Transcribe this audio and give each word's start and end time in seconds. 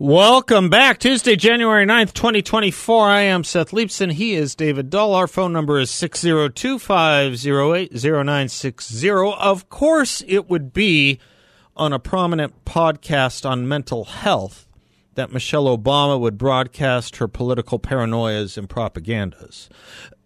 Welcome 0.00 0.70
back. 0.70 1.00
Tuesday, 1.00 1.34
January 1.34 1.84
9th, 1.84 2.12
2024. 2.12 3.08
I 3.08 3.22
am 3.22 3.42
Seth 3.42 3.72
Leibsohn. 3.72 4.12
He 4.12 4.34
is 4.34 4.54
David 4.54 4.90
Doll. 4.90 5.12
Our 5.12 5.26
phone 5.26 5.52
number 5.52 5.80
is 5.80 5.90
602 5.90 6.78
508 6.78 7.92
0960. 7.92 9.10
Of 9.10 9.68
course, 9.68 10.22
it 10.28 10.48
would 10.48 10.72
be 10.72 11.18
on 11.76 11.92
a 11.92 11.98
prominent 11.98 12.64
podcast 12.64 13.44
on 13.44 13.66
mental 13.66 14.04
health 14.04 14.68
that 15.16 15.32
Michelle 15.32 15.76
Obama 15.76 16.20
would 16.20 16.38
broadcast 16.38 17.16
her 17.16 17.26
political 17.26 17.80
paranoias 17.80 18.56
and 18.56 18.68
propagandas. 18.68 19.68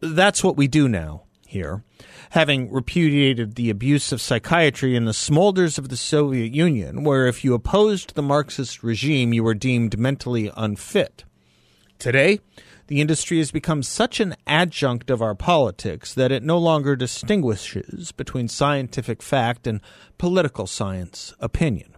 That's 0.01 0.45
what 0.45 0.59
we 0.59 0.68
do 0.68 0.87
now 0.87 1.23
here 1.46 1.82
having 2.32 2.72
repudiated 2.72 3.56
the 3.56 3.68
abuse 3.68 4.10
of 4.10 4.18
psychiatry 4.18 4.96
in 4.96 5.04
the 5.04 5.12
smolders 5.12 5.77
of 5.77 5.90
the 5.90 5.96
Soviet 5.98 6.50
Union, 6.54 7.04
where 7.04 7.27
if 7.27 7.45
you 7.45 7.52
opposed 7.52 8.14
the 8.14 8.23
Marxist 8.23 8.82
regime, 8.82 9.34
you 9.34 9.45
were 9.45 9.52
deemed 9.52 9.98
mentally 9.98 10.50
unfit. 10.56 11.24
Today, 11.98 12.40
the 12.87 13.02
industry 13.02 13.37
has 13.37 13.51
become 13.51 13.82
such 13.82 14.18
an 14.18 14.34
adjunct 14.46 15.10
of 15.10 15.20
our 15.20 15.34
politics 15.34 16.15
that 16.15 16.32
it 16.32 16.42
no 16.42 16.57
longer 16.57 16.96
distinguishes 16.96 18.12
between 18.12 18.48
scientific 18.48 19.23
fact 19.23 19.66
and 19.66 19.82
political 20.16 20.66
science 20.66 21.35
opinion 21.38 21.91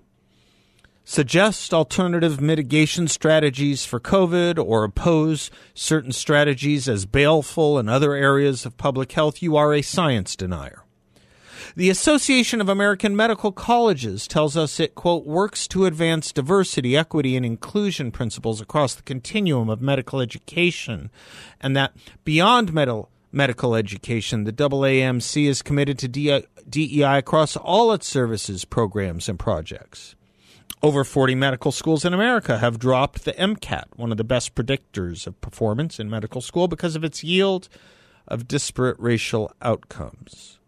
suggest 1.05 1.74
alternative 1.74 2.41
mitigation 2.41 3.08
strategies 3.08 3.84
for 3.84 4.00
COVID 4.00 4.64
or 4.64 4.84
oppose 4.84 5.50
certain 5.74 6.12
strategies 6.12 6.88
as 6.88 7.06
baleful 7.06 7.78
in 7.78 7.88
other 7.88 8.14
areas 8.14 8.64
of 8.64 8.77
public 8.77 9.12
health, 9.12 9.42
you 9.42 9.56
are 9.56 9.75
a 9.75 9.82
science 9.82 10.34
denier. 10.34 10.84
The 11.77 11.91
Association 11.91 12.60
of 12.60 12.69
American 12.69 13.16
Medical 13.16 13.50
Colleges 13.50 14.28
tells 14.28 14.56
us 14.56 14.78
it, 14.78 14.94
quote, 14.94 15.27
works 15.27 15.66
to 15.69 15.86
advance 15.86 16.32
diversity, 16.32 16.97
equity, 16.97 17.36
and 17.36 17.44
inclusion 17.44 18.12
principles 18.12 18.60
across 18.60 18.94
the 18.94 19.02
continuum 19.02 19.69
of 19.69 19.80
medical 19.80 20.20
education, 20.20 21.10
and 21.60 21.77
that 21.77 21.92
beyond 22.25 22.72
medical 22.72 23.10
medical 23.32 23.75
education, 23.75 24.44
the 24.44 24.52
AAMC 24.52 25.48
is 25.48 25.62
committed 25.62 25.98
to 25.98 26.06
DEI 26.06 27.19
across 27.19 27.56
all 27.56 27.92
its 27.92 28.06
services, 28.06 28.64
programs, 28.64 29.28
and 29.28 29.38
projects. 29.38 30.14
Over 30.85 31.03
40 31.03 31.35
medical 31.37 31.73
schools 31.73 32.05
in 32.05 32.13
America 32.13 32.59
have 32.59 32.79
dropped 32.79 33.25
the 33.25 33.33
MCAT, 33.33 33.85
one 33.97 34.11
of 34.11 34.19
the 34.19 34.23
best 34.23 34.55
predictors 34.55 35.27
of 35.27 35.41
performance 35.41 35.99
in 35.99 36.11
medical 36.11 36.43
school, 36.43 36.69
because 36.69 36.95
of 36.95 37.03
its 37.03 37.25
yield 37.25 37.71
of 38.29 38.47
disparate 38.47 38.99
racial 38.99 39.51
outcomes. 39.62 40.59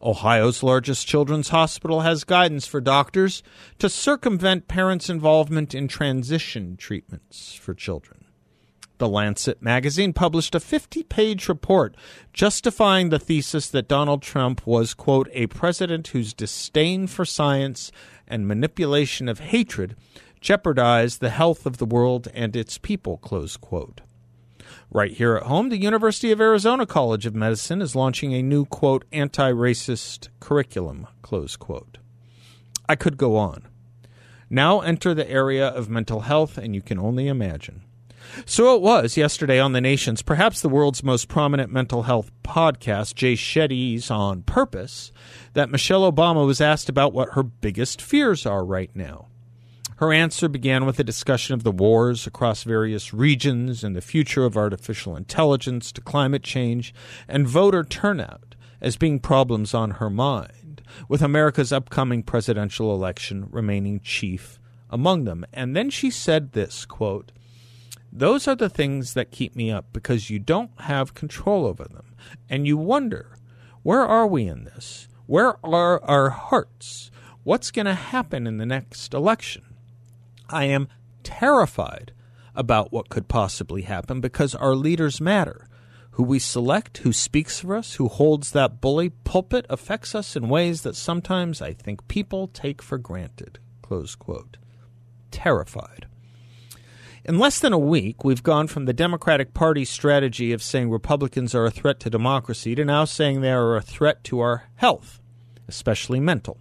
Ohio's 0.00 0.62
largest 0.62 1.06
children's 1.06 1.50
hospital 1.50 2.00
has 2.00 2.24
guidance 2.24 2.66
for 2.66 2.80
doctors 2.80 3.42
to 3.78 3.90
circumvent 3.90 4.66
parents' 4.66 5.10
involvement 5.10 5.74
in 5.74 5.88
transition 5.88 6.78
treatments 6.78 7.52
for 7.52 7.74
children. 7.74 8.19
The 9.00 9.08
Lancet 9.08 9.62
magazine 9.62 10.12
published 10.12 10.54
a 10.54 10.60
50 10.60 11.04
page 11.04 11.48
report 11.48 11.96
justifying 12.34 13.08
the 13.08 13.18
thesis 13.18 13.66
that 13.70 13.88
Donald 13.88 14.20
Trump 14.20 14.66
was, 14.66 14.92
quote, 14.92 15.26
a 15.32 15.46
president 15.46 16.08
whose 16.08 16.34
disdain 16.34 17.06
for 17.06 17.24
science 17.24 17.90
and 18.28 18.46
manipulation 18.46 19.26
of 19.26 19.38
hatred 19.38 19.96
jeopardized 20.42 21.20
the 21.20 21.30
health 21.30 21.64
of 21.64 21.78
the 21.78 21.86
world 21.86 22.28
and 22.34 22.54
its 22.54 22.76
people, 22.76 23.16
close 23.16 23.56
quote. 23.56 24.02
Right 24.90 25.12
here 25.12 25.34
at 25.34 25.44
home, 25.44 25.70
the 25.70 25.80
University 25.80 26.30
of 26.30 26.38
Arizona 26.42 26.84
College 26.84 27.24
of 27.24 27.34
Medicine 27.34 27.80
is 27.80 27.96
launching 27.96 28.34
a 28.34 28.42
new, 28.42 28.66
quote, 28.66 29.06
anti 29.12 29.50
racist 29.50 30.28
curriculum, 30.40 31.06
close 31.22 31.56
quote. 31.56 31.96
I 32.86 32.96
could 32.96 33.16
go 33.16 33.38
on. 33.38 33.66
Now 34.50 34.80
enter 34.80 35.14
the 35.14 35.30
area 35.30 35.68
of 35.68 35.88
mental 35.88 36.20
health, 36.20 36.58
and 36.58 36.74
you 36.74 36.82
can 36.82 36.98
only 36.98 37.28
imagine. 37.28 37.84
So 38.44 38.74
it 38.74 38.82
was 38.82 39.16
yesterday 39.16 39.58
on 39.58 39.72
the 39.72 39.80
nation's, 39.80 40.22
perhaps 40.22 40.60
the 40.60 40.68
world's 40.68 41.02
most 41.02 41.28
prominent 41.28 41.72
mental 41.72 42.04
health 42.04 42.30
podcast, 42.42 43.14
Jay 43.14 43.34
Shetty's 43.34 44.10
On 44.10 44.42
Purpose, 44.42 45.12
that 45.54 45.70
Michelle 45.70 46.10
Obama 46.10 46.46
was 46.46 46.60
asked 46.60 46.88
about 46.88 47.12
what 47.12 47.34
her 47.34 47.42
biggest 47.42 48.00
fears 48.00 48.46
are 48.46 48.64
right 48.64 48.90
now. 48.94 49.26
Her 49.96 50.12
answer 50.14 50.48
began 50.48 50.86
with 50.86 50.98
a 50.98 51.04
discussion 51.04 51.52
of 51.52 51.62
the 51.62 51.70
wars 51.70 52.26
across 52.26 52.62
various 52.62 53.12
regions 53.12 53.84
and 53.84 53.94
the 53.94 54.00
future 54.00 54.46
of 54.46 54.56
artificial 54.56 55.14
intelligence 55.14 55.92
to 55.92 56.00
climate 56.00 56.42
change 56.42 56.94
and 57.28 57.46
voter 57.46 57.84
turnout 57.84 58.54
as 58.80 58.96
being 58.96 59.18
problems 59.18 59.74
on 59.74 59.90
her 59.92 60.08
mind, 60.08 60.80
with 61.06 61.20
America's 61.20 61.70
upcoming 61.70 62.22
presidential 62.22 62.94
election 62.94 63.46
remaining 63.50 64.00
chief 64.00 64.58
among 64.88 65.24
them. 65.24 65.44
And 65.52 65.76
then 65.76 65.90
she 65.90 66.10
said 66.10 66.52
this 66.52 66.86
quote, 66.86 67.30
those 68.12 68.48
are 68.48 68.56
the 68.56 68.68
things 68.68 69.14
that 69.14 69.30
keep 69.30 69.54
me 69.54 69.70
up 69.70 69.86
because 69.92 70.30
you 70.30 70.38
don't 70.38 70.70
have 70.80 71.14
control 71.14 71.66
over 71.66 71.84
them. 71.84 72.14
And 72.48 72.66
you 72.66 72.76
wonder, 72.76 73.36
where 73.82 74.02
are 74.02 74.26
we 74.26 74.46
in 74.46 74.64
this? 74.64 75.08
Where 75.26 75.64
are 75.64 76.02
our 76.04 76.30
hearts? 76.30 77.10
What's 77.44 77.70
going 77.70 77.86
to 77.86 77.94
happen 77.94 78.46
in 78.46 78.58
the 78.58 78.66
next 78.66 79.14
election? 79.14 79.62
I 80.48 80.64
am 80.64 80.88
terrified 81.22 82.12
about 82.54 82.92
what 82.92 83.08
could 83.08 83.28
possibly 83.28 83.82
happen 83.82 84.20
because 84.20 84.54
our 84.54 84.74
leaders 84.74 85.20
matter. 85.20 85.68
Who 86.12 86.24
we 86.24 86.40
select, 86.40 86.98
who 86.98 87.12
speaks 87.12 87.60
for 87.60 87.76
us, 87.76 87.94
who 87.94 88.08
holds 88.08 88.50
that 88.50 88.80
bully 88.80 89.10
pulpit 89.10 89.64
affects 89.70 90.14
us 90.14 90.34
in 90.34 90.48
ways 90.48 90.82
that 90.82 90.96
sometimes 90.96 91.62
I 91.62 91.72
think 91.72 92.08
people 92.08 92.48
take 92.48 92.82
for 92.82 92.98
granted. 92.98 93.60
Close 93.80 94.16
quote. 94.16 94.56
Terrified. 95.30 96.06
In 97.22 97.38
less 97.38 97.58
than 97.58 97.74
a 97.74 97.78
week, 97.78 98.24
we've 98.24 98.42
gone 98.42 98.66
from 98.66 98.86
the 98.86 98.94
Democratic 98.94 99.52
Party's 99.52 99.90
strategy 99.90 100.52
of 100.52 100.62
saying 100.62 100.90
Republicans 100.90 101.54
are 101.54 101.66
a 101.66 101.70
threat 101.70 102.00
to 102.00 102.10
democracy 102.10 102.74
to 102.74 102.84
now 102.84 103.04
saying 103.04 103.40
they 103.40 103.52
are 103.52 103.76
a 103.76 103.82
threat 103.82 104.24
to 104.24 104.40
our 104.40 104.64
health, 104.76 105.20
especially 105.68 106.18
mental. 106.18 106.58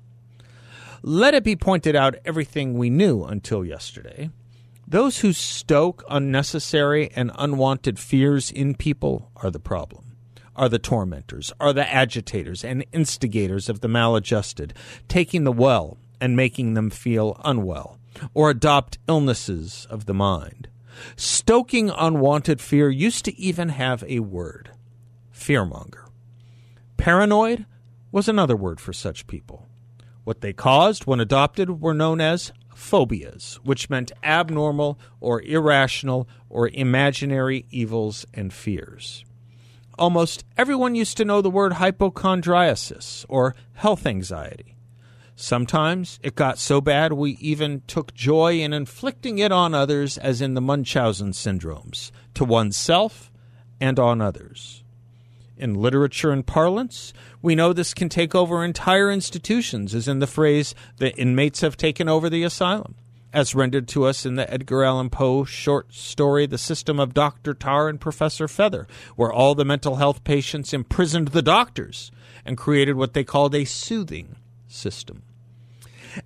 Let 1.02 1.34
it 1.34 1.46
be 1.46 1.56
pointed 1.56 1.96
out 1.96 2.16
everything 2.26 2.74
we 2.74 2.90
knew 2.90 3.24
until 3.24 3.64
yesterday. 3.64 4.32
Those 4.86 5.20
who 5.20 5.32
stoke 5.32 6.04
unnecessary 6.10 7.10
and 7.16 7.32
unwanted 7.36 7.98
fears 7.98 8.52
in 8.52 8.76
people 8.76 9.32
are 9.38 9.52
the 9.52 9.62
problem, 9.62 10.18
are 10.58 10.68
the 10.68 10.80
tormentors, 10.80 11.54
are 11.62 11.72
the 11.72 11.90
agitators 11.90 12.66
and 12.66 12.86
instigators 12.92 13.70
of 13.70 13.80
the 13.80 13.88
maladjusted, 13.88 14.74
taking 15.08 15.46
the 15.46 15.54
well 15.54 15.98
and 16.20 16.36
making 16.36 16.74
them 16.74 16.90
feel 16.90 17.40
unwell 17.46 17.99
or 18.34 18.50
adopt 18.50 18.98
illnesses 19.08 19.88
of 19.90 20.06
the 20.06 20.14
mind. 20.14 20.68
Stoking 21.16 21.90
unwanted 21.90 22.60
fear 22.60 22.90
used 22.90 23.26
to 23.26 23.38
even 23.40 23.70
have 23.70 24.04
a 24.08 24.20
word 24.20 24.72
fearmonger. 25.34 26.10
Paranoid 26.98 27.66
was 28.12 28.28
another 28.28 28.56
word 28.56 28.80
for 28.80 28.92
such 28.92 29.28
people. 29.28 29.68
What 30.24 30.42
they 30.42 30.54
caused 30.54 31.06
when 31.06 31.20
adopted 31.20 31.82
were 31.82 31.94
known 31.94 32.20
as 32.20 32.52
phobias, 32.76 33.60
which 33.64 33.90
meant 33.90 34.12
abnormal 34.24 35.00
or 35.20 35.42
irrational 35.42 36.28
or 36.50 36.70
imaginary 36.70 37.66
evils 37.70 38.26
and 38.34 38.54
fears. 38.54 39.24
Almost 39.98 40.46
everyone 40.58 40.96
used 40.96 41.18
to 41.18 41.26
know 41.26 41.42
the 41.42 41.50
word 41.50 41.74
hypochondriasis 41.74 43.26
or 43.28 43.56
health 43.74 44.06
anxiety. 44.06 44.76
Sometimes 45.42 46.20
it 46.22 46.36
got 46.36 46.60
so 46.60 46.82
bad 46.82 47.14
we 47.14 47.38
even 47.40 47.82
took 47.88 48.14
joy 48.14 48.60
in 48.60 48.74
inflicting 48.74 49.40
it 49.40 49.54
on 49.54 49.74
others, 49.74 50.18
as 50.18 50.42
in 50.42 50.54
the 50.54 50.60
Munchausen 50.60 51.32
syndromes, 51.32 52.12
to 52.34 52.44
oneself 52.44 53.32
and 53.80 53.98
on 53.98 54.20
others. 54.20 54.84
In 55.56 55.76
literature 55.76 56.32
and 56.32 56.46
parlance, 56.46 57.14
we 57.42 57.56
know 57.56 57.72
this 57.72 57.94
can 57.94 58.10
take 58.10 58.36
over 58.36 58.66
entire 58.66 59.10
institutions, 59.10 59.96
as 59.96 60.10
in 60.10 60.20
the 60.20 60.28
phrase, 60.28 60.76
the 60.98 61.16
inmates 61.16 61.62
have 61.62 61.78
taken 61.78 62.10
over 62.10 62.30
the 62.30 62.44
asylum, 62.44 62.96
as 63.32 63.56
rendered 63.56 63.88
to 63.88 64.04
us 64.04 64.26
in 64.26 64.36
the 64.36 64.52
Edgar 64.54 64.84
Allan 64.84 65.10
Poe 65.10 65.46
short 65.46 65.94
story, 65.94 66.48
The 66.48 66.58
System 66.58 67.00
of 67.00 67.14
Dr. 67.14 67.54
Tarr 67.54 67.88
and 67.88 68.02
Professor 68.02 68.50
Feather, 68.50 68.90
where 69.16 69.32
all 69.32 69.56
the 69.56 69.64
mental 69.64 69.96
health 69.96 70.26
patients 70.26 70.74
imprisoned 70.74 71.30
the 71.30 71.42
doctors 71.42 72.12
and 72.44 72.58
created 72.58 72.98
what 72.98 73.14
they 73.14 73.24
called 73.24 73.56
a 73.56 73.64
soothing 73.64 74.36
system. 74.68 75.24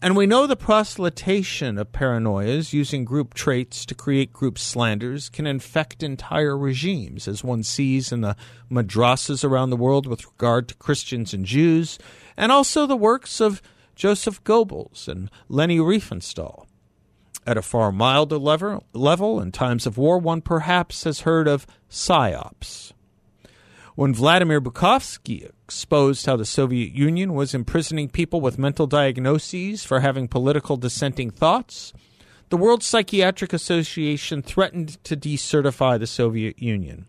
And 0.01 0.15
we 0.15 0.25
know 0.25 0.47
the 0.47 0.56
proselytation 0.56 1.77
of 1.77 1.91
paranoias 1.91 2.74
using 2.74 3.06
group 3.06 3.33
traits 3.33 3.85
to 3.85 3.95
create 3.95 4.31
group 4.31 4.57
slanders 4.57 5.30
can 5.30 5.45
infect 5.45 6.03
entire 6.03 6.57
regimes, 6.57 7.27
as 7.27 7.44
one 7.44 7.63
sees 7.63 8.12
in 8.12 8.21
the 8.21 8.35
madrasas 8.71 9.44
around 9.44 9.69
the 9.69 9.77
world 9.77 10.07
with 10.07 10.25
regard 10.25 10.68
to 10.69 10.75
Christians 10.75 11.33
and 11.33 11.45
Jews, 11.45 12.00
and 12.38 12.51
also 12.51 12.85
the 12.85 12.95
works 12.95 13.41
of 13.41 13.62
Joseph 13.95 14.44
Goebbels 14.44 15.07
and 15.07 15.30
Leni 15.50 15.80
Riefenstahl. 15.80 16.65
At 17.45 17.57
a 17.57 17.62
far 17.62 17.91
milder 17.91 18.38
level, 18.38 18.85
level, 18.94 19.41
in 19.41 19.51
times 19.51 19.85
of 19.85 19.97
war, 19.97 20.18
one 20.18 20.41
perhaps 20.41 21.03
has 21.03 21.21
heard 21.21 21.47
of 21.47 21.68
PSYOPs. 21.89 22.93
When 23.95 24.16
Vladimir 24.16 24.60
Bukovsky 24.60 25.48
exposed 25.66 26.25
how 26.25 26.36
the 26.36 26.45
Soviet 26.45 26.94
Union 26.94 27.36
was 27.36 27.54
imprisoning 27.54 28.10
people 28.10 28.42
with 28.42 28.57
mental 28.57 28.88
diagnoses 28.88 29.86
for 29.86 30.00
having 30.00 30.28
political 30.28 30.78
dissenting 30.78 31.30
thoughts, 31.30 31.94
the 32.50 32.57
World 32.57 32.81
Psychiatric 32.81 33.54
Association 33.54 34.42
threatened 34.42 35.04
to 35.04 35.16
decertify 35.16 36.00
the 36.00 36.07
Soviet 36.07 36.60
Union. 36.60 37.06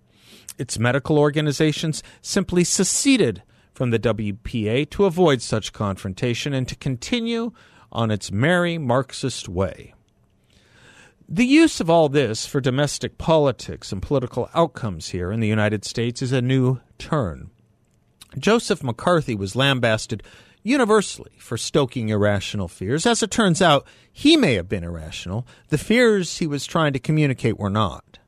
Its 0.59 0.79
medical 0.79 1.19
organizations 1.19 2.03
simply 2.21 2.65
seceded 2.65 3.43
from 3.73 3.89
the 3.89 3.99
WPA 3.99 4.91
to 4.91 5.07
avoid 5.07 5.41
such 5.41 5.73
confrontation 5.73 6.53
and 6.53 6.69
to 6.69 6.77
continue 6.77 7.53
on 7.93 8.11
its 8.11 8.31
merry 8.31 8.77
Marxist 8.77 9.49
way. 9.49 9.94
The 11.29 11.47
use 11.47 11.81
of 11.81 11.88
all 11.88 12.11
this 12.11 12.44
for 12.44 12.61
domestic 12.61 13.17
politics 13.17 13.93
and 13.93 14.03
political 14.03 14.50
outcomes 14.55 15.09
here 15.09 15.32
in 15.32 15.41
the 15.41 15.49
United 15.49 15.85
States 15.85 16.21
is 16.21 16.32
a 16.32 16.43
new 16.43 16.81
turn. 16.99 17.50
Joseph 18.38 18.82
McCarthy 18.82 19.35
was 19.35 19.56
lambasted 19.56 20.23
universally 20.62 21.32
for 21.38 21.56
stoking 21.56 22.11
irrational 22.11 22.69
fears. 22.69 23.06
As 23.06 23.23
it 23.23 23.31
turns 23.31 23.62
out, 23.62 23.87
he 24.12 24.37
may 24.37 24.55
have 24.55 24.69
been 24.69 24.85
irrational. 24.85 25.47
The 25.69 25.79
fears 25.79 26.38
he 26.38 26.47
was 26.47 26.67
trying 26.67 26.93
to 26.93 26.99
communicate 26.99 27.59
were 27.59 27.71
not. 27.71 28.19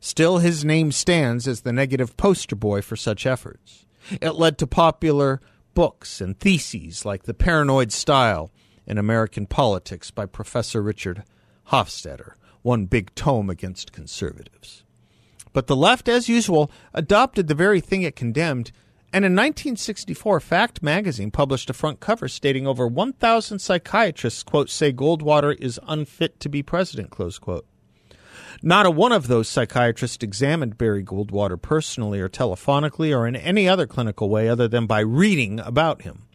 Still, 0.00 0.38
his 0.38 0.64
name 0.64 0.90
stands 0.90 1.46
as 1.46 1.60
the 1.60 1.72
negative 1.72 2.16
poster 2.16 2.56
boy 2.56 2.82
for 2.82 2.96
such 2.96 3.24
efforts. 3.24 3.86
It 4.20 4.34
led 4.34 4.58
to 4.58 4.66
popular 4.66 5.40
books 5.74 6.20
and 6.20 6.38
theses 6.38 7.04
like 7.04 7.22
The 7.22 7.34
Paranoid 7.34 7.92
Style 7.92 8.50
in 8.84 8.98
American 8.98 9.46
Politics 9.46 10.10
by 10.10 10.26
Professor 10.26 10.82
Richard 10.82 11.22
Hofstadter, 11.70 12.34
one 12.62 12.86
big 12.86 13.14
tome 13.14 13.50
against 13.50 13.92
conservatives. 13.92 14.84
But 15.52 15.66
the 15.66 15.76
left, 15.76 16.08
as 16.08 16.28
usual, 16.28 16.70
adopted 16.92 17.48
the 17.48 17.54
very 17.54 17.80
thing 17.80 18.02
it 18.02 18.14
condemned, 18.14 18.72
and 19.12 19.24
in 19.24 19.32
1964, 19.32 20.40
Fact 20.40 20.82
magazine 20.82 21.30
published 21.30 21.70
a 21.70 21.72
front 21.72 22.00
cover 22.00 22.28
stating 22.28 22.66
over 22.66 22.86
1,000 22.86 23.58
psychiatrists, 23.58 24.42
quote, 24.42 24.68
say 24.68 24.92
Goldwater 24.92 25.58
is 25.58 25.80
unfit 25.86 26.38
to 26.40 26.48
be 26.48 26.62
president, 26.62 27.10
close 27.10 27.38
quote. 27.38 27.66
Not 28.62 28.86
a 28.86 28.90
one 28.90 29.12
of 29.12 29.26
those 29.26 29.48
psychiatrists 29.48 30.22
examined 30.22 30.78
Barry 30.78 31.02
Goldwater 31.02 31.60
personally 31.60 32.20
or 32.20 32.28
telephonically 32.28 33.16
or 33.16 33.26
in 33.26 33.36
any 33.36 33.68
other 33.68 33.86
clinical 33.86 34.28
way 34.28 34.48
other 34.48 34.68
than 34.68 34.86
by 34.86 35.00
reading 35.00 35.60
about 35.60 36.02
him. 36.02 36.25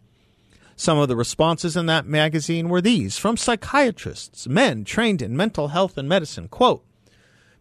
Some 0.76 0.98
of 0.98 1.08
the 1.08 1.16
responses 1.16 1.76
in 1.76 1.86
that 1.86 2.06
magazine 2.06 2.68
were 2.68 2.80
these 2.80 3.18
from 3.18 3.36
psychiatrists, 3.36 4.48
men 4.48 4.84
trained 4.84 5.22
in 5.22 5.36
mental 5.36 5.68
health 5.68 5.98
and 5.98 6.08
medicine. 6.08 6.48
Quote, 6.48 6.84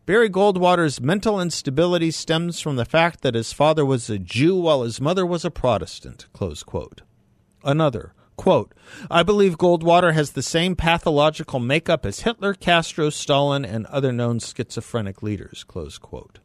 Barry 0.06 0.30
Goldwater's 0.30 1.00
mental 1.00 1.40
instability 1.40 2.10
stems 2.10 2.60
from 2.60 2.76
the 2.76 2.86
fact 2.86 3.22
that 3.22 3.36
his 3.36 3.54
father 3.54 3.86
was 3.86 4.10
a 4.10 4.18
Jew 4.18 4.56
while 4.56 4.82
his 4.82 5.00
mother 5.00 5.26
was 5.26 5.46
a 5.46 5.52
Protestant. 5.52 6.26
Close 6.34 6.64
quote. 6.64 7.02
Another, 7.64 8.14
quote, 8.36 8.74
I 9.12 9.22
believe 9.22 9.60
Goldwater 9.60 10.14
has 10.14 10.32
the 10.32 10.42
same 10.42 10.76
pathological 10.76 11.60
makeup 11.60 12.06
as 12.06 12.22
Hitler, 12.22 12.56
Castro, 12.56 13.12
Stalin, 13.12 13.64
and 13.64 13.86
other 13.86 14.12
known 14.12 14.40
schizophrenic 14.40 15.22
leaders. 15.22 15.64
Close 15.64 16.00
quote. 16.00 16.40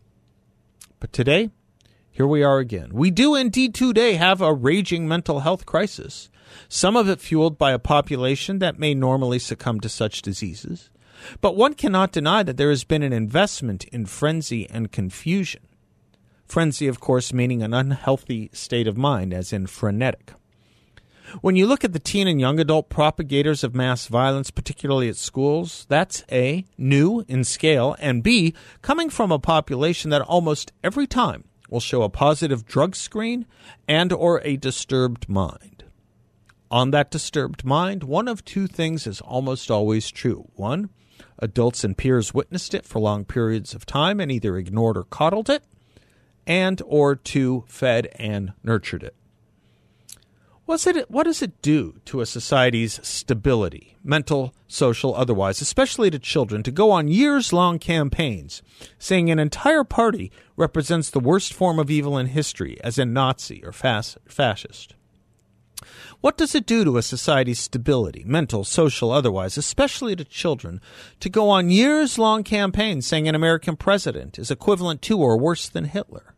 But 1.01 1.13
today, 1.13 1.51
here 2.11 2.27
we 2.27 2.43
are 2.43 2.59
again. 2.59 2.91
We 2.93 3.11
do 3.11 3.35
indeed 3.35 3.75
today 3.75 4.15
have 4.15 4.43
a 4.43 4.53
raging 4.53 5.09
mental 5.09 5.41
health 5.41 5.65
crisis 5.65 6.29
some 6.69 6.97
of 6.97 7.09
it 7.09 7.21
fueled 7.21 7.59
by 7.59 7.73
a 7.73 7.79
population 7.79 8.59
that 8.59 8.79
may 8.79 8.95
normally 8.95 9.39
succumb 9.39 9.81
to 9.81 9.89
such 9.89 10.23
diseases. 10.23 10.91
But 11.41 11.57
one 11.57 11.75
cannot 11.75 12.13
deny 12.13 12.43
that 12.43 12.57
there 12.57 12.71
has 12.71 12.85
been 12.85 13.03
an 13.03 13.13
investment 13.13 13.85
in 13.87 14.07
frenzy 14.07 14.69
and 14.69 14.93
confusion. 14.93 15.63
Frenzy, 16.47 16.87
of 16.87 17.01
course, 17.01 17.33
meaning 17.33 17.63
an 17.63 17.75
unhealthy 17.75 18.51
state 18.53 18.87
of 18.87 18.97
mind, 18.97 19.33
as 19.33 19.53
in 19.53 19.67
frenetic. 19.67 20.33
When 21.41 21.57
you 21.57 21.67
look 21.67 21.85
at 21.85 21.93
the 21.93 21.99
teen 21.99 22.29
and 22.29 22.41
young 22.41 22.61
adult 22.61 22.89
propagators 22.89 23.65
of 23.65 23.75
mass 23.75 24.07
violence, 24.07 24.53
particularly 24.53 25.09
at 25.09 25.17
schools, 25.17 25.85
that's 25.89 26.23
A, 26.31 26.65
new 26.79 27.25
in 27.27 27.43
scale, 27.43 27.97
and 27.99 28.23
B, 28.23 28.55
coming 28.81 29.11
from 29.11 29.33
a 29.33 29.39
population 29.39 30.11
that 30.11 30.23
almost 30.23 30.73
every 30.85 31.07
time 31.07 31.45
will 31.69 31.81
show 31.81 32.03
a 32.03 32.09
positive 32.09 32.65
drug 32.65 32.95
screen 32.95 33.47
and 33.89 34.13
or 34.13 34.41
a 34.45 34.57
disturbed 34.57 35.29
mind. 35.29 35.76
On 36.71 36.91
that 36.91 37.11
disturbed 37.11 37.65
mind, 37.65 38.03
one 38.03 38.27
of 38.27 38.45
two 38.45 38.67
things 38.67 39.07
is 39.07 39.21
almost 39.21 39.71
always 39.71 40.11
true. 40.11 40.49
One, 40.55 40.91
adults 41.39 41.85
and 41.85 41.97
peers 41.97 42.35
witnessed 42.35 42.75
it 42.75 42.85
for 42.85 42.99
long 42.99 43.25
periods 43.25 43.75
of 43.75 43.87
time 43.87 44.19
and 44.19 44.33
either 44.33 44.57
ignored 44.57 44.97
or 44.97 45.05
coddled 45.05 45.49
it, 45.49 45.63
and 46.47 46.83
or 46.85 47.15
two, 47.15 47.65
fed 47.69 48.09
and 48.17 48.53
nurtured 48.65 49.05
it. 49.05 49.15
What's 50.65 50.85
it, 50.89 51.09
what 51.09 51.25
does 51.25 51.43
it 51.43 51.63
do 51.63 52.01
to 52.07 52.21
a 52.21 52.27
society's 52.27 52.99
stability, 53.07 53.97
mental, 54.03 54.53
social, 54.67 55.15
otherwise, 55.15 55.61
especially 55.61 56.11
to 56.11 56.19
children, 56.19 56.65
to 56.65 56.73
go 56.73 56.91
on 56.91 57.07
years 57.07 57.53
long 57.53 57.79
campaigns 57.79 58.63
saying 58.99 59.31
an 59.31 59.39
entire 59.39 59.85
party 59.85 60.33
represents 60.57 61.09
the 61.09 61.21
worst 61.21 61.55
form 61.55 61.79
of 61.79 61.89
evil 61.89 62.19
in 62.19 62.27
history, 62.27 62.81
as 62.83 62.99
in 62.99 63.13
Nazi 63.13 63.65
or 63.65 63.71
fascist? 63.71 64.97
What 66.21 66.37
does 66.37 66.55
it 66.55 66.67
do 66.67 66.85
to 66.85 66.97
a 66.97 67.03
society's 67.03 67.61
stability, 67.61 68.25
mental, 68.25 68.65
social, 68.65 69.11
otherwise, 69.11 69.57
especially 69.57 70.17
to 70.17 70.25
children, 70.25 70.81
to 71.21 71.29
go 71.29 71.49
on 71.51 71.71
years 71.71 72.19
long 72.19 72.43
campaigns 72.43 73.07
saying 73.07 73.29
an 73.29 73.35
American 73.35 73.77
president 73.77 74.39
is 74.39 74.51
equivalent 74.51 75.03
to 75.03 75.19
or 75.19 75.39
worse 75.39 75.69
than 75.69 75.85
Hitler? 75.85 76.35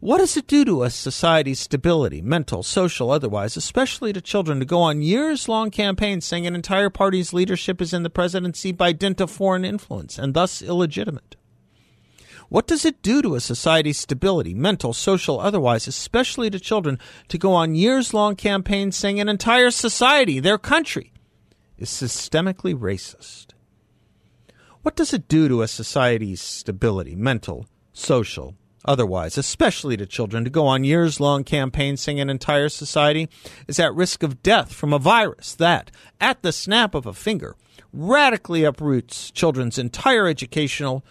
What 0.00 0.18
does 0.18 0.36
it 0.36 0.46
do 0.46 0.64
to 0.64 0.82
a 0.82 0.90
society's 0.90 1.60
stability, 1.60 2.20
mental, 2.20 2.62
social, 2.62 3.10
otherwise, 3.10 3.56
especially 3.56 4.12
to 4.12 4.20
children, 4.20 4.58
to 4.58 4.64
go 4.64 4.80
on 4.80 5.02
years 5.02 5.48
long 5.48 5.70
campaigns 5.70 6.24
saying 6.24 6.46
an 6.46 6.54
entire 6.54 6.90
party's 6.90 7.32
leadership 7.32 7.80
is 7.80 7.92
in 7.92 8.02
the 8.02 8.10
presidency 8.10 8.72
by 8.72 8.92
dint 8.92 9.20
of 9.20 9.30
foreign 9.30 9.64
influence 9.64 10.18
and 10.18 10.34
thus 10.34 10.62
illegitimate? 10.62 11.35
What 12.48 12.66
does 12.66 12.84
it 12.84 13.02
do 13.02 13.22
to 13.22 13.34
a 13.34 13.40
society's 13.40 13.98
stability, 13.98 14.54
mental, 14.54 14.92
social, 14.92 15.40
otherwise, 15.40 15.88
especially 15.88 16.48
to 16.50 16.60
children, 16.60 16.98
to 17.28 17.38
go 17.38 17.52
on 17.52 17.74
years 17.74 18.14
long 18.14 18.36
campaigns 18.36 18.96
saying 18.96 19.18
an 19.20 19.28
entire 19.28 19.70
society, 19.70 20.38
their 20.38 20.58
country, 20.58 21.12
is 21.76 21.88
systemically 21.88 22.74
racist? 22.74 23.46
What 24.82 24.94
does 24.94 25.12
it 25.12 25.26
do 25.26 25.48
to 25.48 25.62
a 25.62 25.68
society's 25.68 26.40
stability, 26.40 27.16
mental, 27.16 27.66
social, 27.92 28.54
otherwise, 28.84 29.36
especially 29.36 29.96
to 29.96 30.06
children, 30.06 30.44
to 30.44 30.50
go 30.50 30.68
on 30.68 30.84
years 30.84 31.18
long 31.18 31.42
campaigns 31.42 32.00
saying 32.00 32.20
an 32.20 32.30
entire 32.30 32.68
society 32.68 33.28
is 33.66 33.80
at 33.80 33.92
risk 33.92 34.22
of 34.22 34.44
death 34.44 34.72
from 34.72 34.92
a 34.92 35.00
virus 35.00 35.56
that, 35.56 35.90
at 36.20 36.42
the 36.42 36.52
snap 36.52 36.94
of 36.94 37.06
a 37.06 37.12
finger, 37.12 37.56
radically 37.92 38.62
uproots 38.62 39.32
children's 39.32 39.78
entire 39.78 40.28
educational 40.28 41.04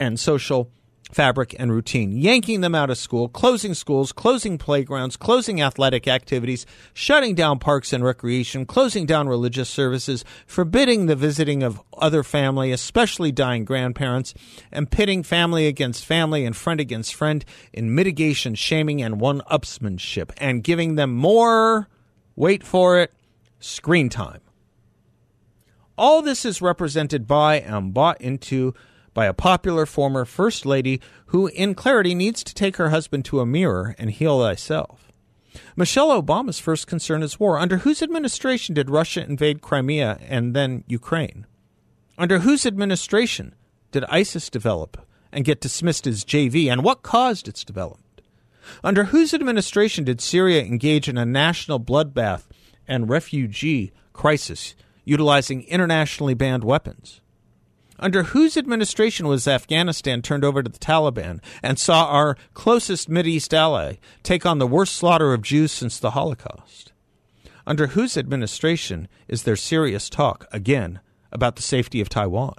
and 0.00 0.18
social 0.18 0.70
fabric 1.12 1.54
and 1.58 1.72
routine, 1.72 2.12
yanking 2.12 2.60
them 2.60 2.74
out 2.74 2.90
of 2.90 2.98
school, 2.98 3.28
closing 3.28 3.74
schools, 3.74 4.12
closing 4.12 4.58
playgrounds, 4.58 5.16
closing 5.16 5.60
athletic 5.60 6.06
activities, 6.06 6.66
shutting 6.92 7.34
down 7.34 7.58
parks 7.58 7.92
and 7.92 8.04
recreation, 8.04 8.66
closing 8.66 9.06
down 9.06 9.28
religious 9.28 9.68
services, 9.68 10.24
forbidding 10.46 11.06
the 11.06 11.16
visiting 11.16 11.62
of 11.62 11.80
other 11.96 12.22
family, 12.22 12.72
especially 12.72 13.32
dying 13.32 13.64
grandparents, 13.64 14.34
and 14.70 14.90
pitting 14.90 15.22
family 15.22 15.66
against 15.66 16.04
family 16.04 16.44
and 16.44 16.56
friend 16.56 16.80
against 16.80 17.14
friend 17.14 17.44
in 17.72 17.94
mitigation, 17.94 18.54
shaming, 18.54 19.02
and 19.02 19.20
one 19.20 19.40
upsmanship, 19.50 20.30
and 20.36 20.64
giving 20.64 20.96
them 20.96 21.14
more, 21.14 21.88
wait 22.36 22.62
for 22.62 23.00
it, 23.00 23.12
screen 23.60 24.08
time. 24.08 24.40
All 25.96 26.22
this 26.22 26.44
is 26.44 26.62
represented 26.62 27.26
by 27.26 27.58
and 27.60 27.92
bought 27.92 28.20
into 28.20 28.72
by 29.14 29.26
a 29.26 29.34
popular 29.34 29.86
former 29.86 30.24
First 30.24 30.66
Lady 30.66 31.00
who, 31.26 31.48
in 31.48 31.74
clarity, 31.74 32.14
needs 32.14 32.44
to 32.44 32.54
take 32.54 32.76
her 32.76 32.90
husband 32.90 33.24
to 33.26 33.40
a 33.40 33.46
mirror 33.46 33.94
and 33.98 34.10
heal 34.10 34.40
thyself. 34.40 35.12
Michelle 35.76 36.22
Obama's 36.22 36.58
first 36.58 36.86
concern 36.86 37.22
is 37.22 37.40
war. 37.40 37.58
Under 37.58 37.78
whose 37.78 38.02
administration 38.02 38.74
did 38.74 38.90
Russia 38.90 39.22
invade 39.22 39.62
Crimea 39.62 40.18
and 40.28 40.54
then 40.54 40.84
Ukraine? 40.86 41.46
Under 42.16 42.40
whose 42.40 42.66
administration 42.66 43.54
did 43.90 44.04
ISIS 44.04 44.50
develop 44.50 45.06
and 45.32 45.44
get 45.44 45.60
dismissed 45.60 46.06
as 46.06 46.24
JV, 46.24 46.70
and 46.70 46.82
what 46.82 47.02
caused 47.02 47.48
its 47.48 47.64
development? 47.64 48.22
Under 48.84 49.04
whose 49.04 49.32
administration 49.32 50.04
did 50.04 50.20
Syria 50.20 50.62
engage 50.62 51.08
in 51.08 51.16
a 51.18 51.24
national 51.24 51.80
bloodbath 51.80 52.44
and 52.86 53.08
refugee 53.08 53.92
crisis 54.12 54.74
utilizing 55.04 55.62
internationally 55.64 56.34
banned 56.34 56.64
weapons? 56.64 57.20
Under 58.00 58.24
whose 58.24 58.56
administration 58.56 59.26
was 59.26 59.48
Afghanistan 59.48 60.22
turned 60.22 60.44
over 60.44 60.62
to 60.62 60.70
the 60.70 60.78
Taliban 60.78 61.40
and 61.62 61.78
saw 61.78 62.06
our 62.06 62.36
closest 62.54 63.08
East 63.08 63.52
ally 63.52 63.94
take 64.22 64.46
on 64.46 64.58
the 64.58 64.66
worst 64.66 64.94
slaughter 64.94 65.32
of 65.32 65.42
Jews 65.42 65.72
since 65.72 65.98
the 65.98 66.12
Holocaust? 66.12 66.92
Under 67.66 67.88
whose 67.88 68.16
administration 68.16 69.08
is 69.26 69.42
there 69.42 69.56
serious 69.56 70.08
talk, 70.08 70.46
again, 70.52 71.00
about 71.32 71.56
the 71.56 71.62
safety 71.62 72.00
of 72.00 72.08
Taiwan? 72.08 72.54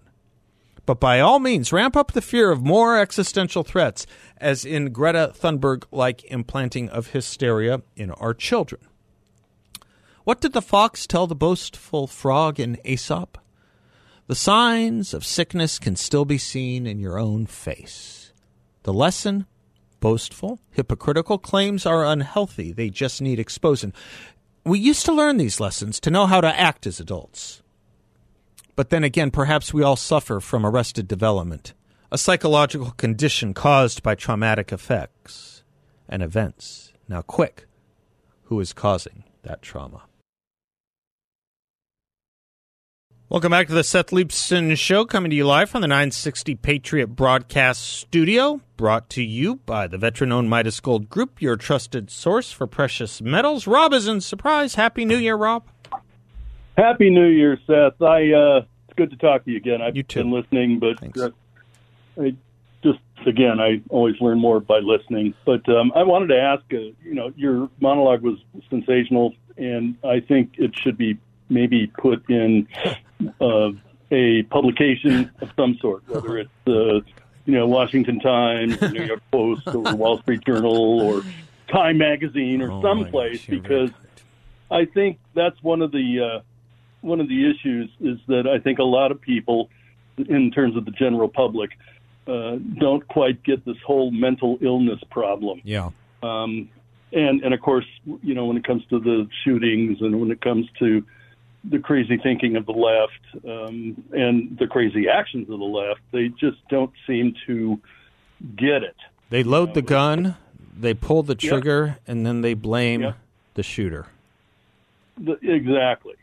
But 0.86 1.00
by 1.00 1.20
all 1.20 1.40
means, 1.40 1.72
ramp 1.72 1.96
up 1.96 2.12
the 2.12 2.22
fear 2.22 2.52
of 2.52 2.66
more 2.66 2.98
existential 3.00 3.64
threats, 3.64 4.06
as 4.38 4.66
in 4.66 4.92
Greta 4.92 5.32
Thunberg 5.36 5.84
like 5.92 6.24
implanting 6.26 6.90
of 6.90 7.08
hysteria 7.08 7.82
in 7.96 8.12
our 8.12 8.34
children. 8.34 8.82
What 10.24 10.42
did 10.42 10.54
the 10.54 10.62
fox 10.62 11.08
tell 11.08 11.28
the 11.28 11.36
boastful 11.36 12.08
frog 12.08 12.60
in 12.60 12.78
Aesop? 12.84 13.38
The 14.30 14.36
signs 14.36 15.16
of 15.16 15.26
sickness 15.26 15.80
can 15.80 15.96
still 15.96 16.24
be 16.24 16.38
seen 16.38 16.86
in 16.86 17.00
your 17.00 17.18
own 17.18 17.48
face. 17.48 18.32
The 18.84 18.94
lesson 18.94 19.48
boastful, 20.02 20.60
hypocritical 20.70 21.40
claims 21.40 21.84
are 21.84 22.06
unhealthy. 22.06 22.72
They 22.72 22.92
just 22.92 23.24
need 23.24 23.40
exposing. 23.40 23.92
We 24.64 24.78
used 24.78 25.04
to 25.08 25.14
learn 25.14 25.38
these 25.38 25.60
lessons 25.60 26.00
to 26.02 26.12
know 26.12 26.28
how 26.28 26.42
to 26.42 26.60
act 26.60 26.86
as 26.86 27.00
adults. 27.00 27.64
But 28.76 28.92
then 28.92 29.04
again, 29.04 29.32
perhaps 29.32 29.74
we 29.74 29.82
all 29.82 29.96
suffer 29.96 30.40
from 30.40 30.64
arrested 30.64 31.08
development, 31.08 31.74
a 32.12 32.18
psychological 32.20 32.92
condition 32.92 33.56
caused 33.56 34.04
by 34.04 34.14
traumatic 34.14 34.72
effects 34.72 35.64
and 36.08 36.22
events. 36.22 36.94
Now, 37.08 37.24
quick, 37.24 37.66
who 38.44 38.60
is 38.60 38.74
causing 38.74 39.24
that 39.42 39.64
trauma? 39.64 40.04
Welcome 43.32 43.52
back 43.52 43.68
to 43.68 43.74
the 43.74 43.84
Seth 43.84 44.08
Leibsohn 44.08 44.76
Show, 44.76 45.06
coming 45.06 45.30
to 45.30 45.36
you 45.36 45.46
live 45.46 45.70
from 45.70 45.82
the 45.82 45.88
960 45.88 46.56
Patriot 46.56 47.10
Broadcast 47.10 47.80
Studio, 47.80 48.60
brought 48.76 49.08
to 49.12 49.22
you 49.22 49.58
by 49.68 49.86
the 49.86 50.00
veteran 50.00 50.32
owned 50.32 50.50
Midas 50.50 50.80
Gold 50.80 51.12
Group, 51.12 51.40
your 51.40 51.56
trusted 51.56 52.10
source 52.10 52.52
for 52.52 52.66
precious 52.66 53.22
metals. 53.22 53.68
Rob 53.68 53.94
is 53.94 54.08
in 54.08 54.22
surprise. 54.22 54.74
Happy 54.74 55.06
New 55.06 55.18
Year, 55.18 55.36
Rob. 55.36 55.68
Happy 56.76 57.12
New 57.12 57.28
Year, 57.28 57.60
Seth. 57.68 58.02
I 58.02 58.32
uh, 58.32 58.62
It's 58.88 58.96
good 58.96 59.12
to 59.12 59.18
talk 59.18 59.46
to 59.46 59.52
you 59.52 59.58
again. 59.58 59.80
I've 59.80 59.96
you 59.96 60.02
too. 60.02 60.22
been 60.22 60.32
listening, 60.32 60.80
but 60.80 61.22
uh, 61.22 61.30
I 62.20 62.36
just, 62.82 62.98
again, 63.28 63.60
I 63.60 63.80
always 63.90 64.16
learn 64.20 64.40
more 64.40 64.60
by 64.60 64.80
listening. 64.80 65.36
But 65.46 65.70
um, 65.70 65.92
I 65.96 66.02
wanted 66.02 66.30
to 66.30 66.42
ask, 66.42 66.64
uh, 66.74 66.78
you 67.04 67.14
know, 67.14 67.32
your 67.36 67.70
monologue 67.80 68.24
was 68.24 68.40
sensational, 68.72 69.36
and 69.56 69.98
I 70.04 70.20
think 70.20 70.54
it 70.58 70.72
should 70.84 70.98
be 70.98 71.20
maybe 71.50 71.88
put 71.88 72.30
in 72.30 72.68
uh, 73.42 73.72
a 74.12 74.44
publication 74.44 75.32
of 75.42 75.52
some 75.56 75.78
sort, 75.82 76.08
whether 76.08 76.38
it's 76.38 76.50
uh, 76.68 77.02
you 77.46 77.54
know 77.54 77.68
Washington 77.68 78.20
Times, 78.20 78.82
New 78.82 79.04
York 79.04 79.22
Post, 79.32 79.68
or 79.68 79.82
Wall 79.96 80.20
Street 80.22 80.46
Journal, 80.46 81.02
or 81.02 81.24
Time 81.72 81.98
Magazine, 81.98 82.62
or 82.62 82.72
oh 82.72 82.82
someplace, 82.82 83.46
because 83.46 83.92
I 84.72 84.86
think 84.86 85.20
that's 85.34 85.62
one 85.62 85.82
of 85.82 85.92
the 85.92 86.20
uh, 86.20 86.42
one 87.02 87.20
of 87.20 87.28
the 87.28 87.50
issues 87.50 87.90
is 88.00 88.20
that 88.28 88.48
I 88.48 88.60
think 88.60 88.80
a 88.80 88.84
lot 88.84 89.12
of 89.12 89.22
people, 89.22 89.70
in 90.18 90.52
terms 90.52 90.76
of 90.76 90.86
the 90.86 90.92
general 90.92 91.28
public, 91.28 91.72
uh, 92.28 92.58
don't 92.78 93.08
quite 93.08 93.44
get 93.44 93.66
this 93.66 93.78
whole 93.86 94.12
mental 94.12 94.58
illness 94.62 95.00
problem. 95.10 95.62
Yeah. 95.64 95.90
Um, 96.22 96.70
and 97.12 97.42
and 97.44 97.54
of 97.54 97.62
course, 97.62 97.86
you 98.22 98.36
know, 98.36 98.46
when 98.46 98.58
it 98.58 98.64
comes 98.64 98.84
to 98.90 99.00
the 99.00 99.28
shootings 99.44 100.02
and 100.02 100.20
when 100.20 100.32
it 100.32 100.42
comes 100.42 100.68
to 100.80 101.04
the 101.64 101.80
crazy 101.80 102.18
thinking 102.18 102.56
of 102.56 102.66
the 102.66 102.72
left 102.72 103.46
um, 103.46 104.04
and 104.12 104.58
the 104.58 104.68
crazy 104.68 105.08
actions 105.08 105.50
of 105.50 105.60
the 105.60 105.66
left. 105.66 106.02
They 106.12 106.30
just 106.30 106.58
don't 106.70 106.92
seem 107.06 107.36
to 107.48 107.80
get 108.56 108.84
it. 108.84 108.96
They 109.30 109.44
load 109.44 109.74
the 109.74 109.82
gun, 109.82 110.36
they 110.76 110.94
pull 110.94 111.24
the 111.24 111.36
trigger, 111.36 111.98
and 112.08 112.26
then 112.26 112.42
they 112.42 112.54
blame 112.54 113.14
the 113.54 113.64
shooter. 113.64 114.08
The, 115.18 115.34
exactly. 115.44 116.16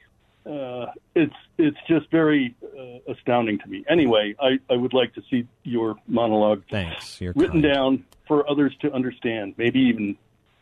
Uh, 0.45 0.87
it's 1.14 1.35
it's 1.59 1.76
just 1.88 2.09
very 2.11 2.55
uh, 2.62 3.12
astounding 3.12 3.59
to 3.59 3.66
me. 3.69 3.85
Anyway, 3.88 4.35
I, 4.40 4.59
I 4.71 4.76
would 4.76 4.93
like 4.93 5.12
to 5.14 5.23
see 5.28 5.47
your 5.64 5.97
monologue 6.07 6.62
Thanks. 6.71 7.21
You're 7.21 7.33
written 7.35 7.62
kind. 7.62 7.75
down 7.75 8.05
for 8.28 8.49
others 8.49 8.73
to 8.81 8.93
understand. 8.93 9.55
Maybe 9.57 9.81
even 9.81 10.16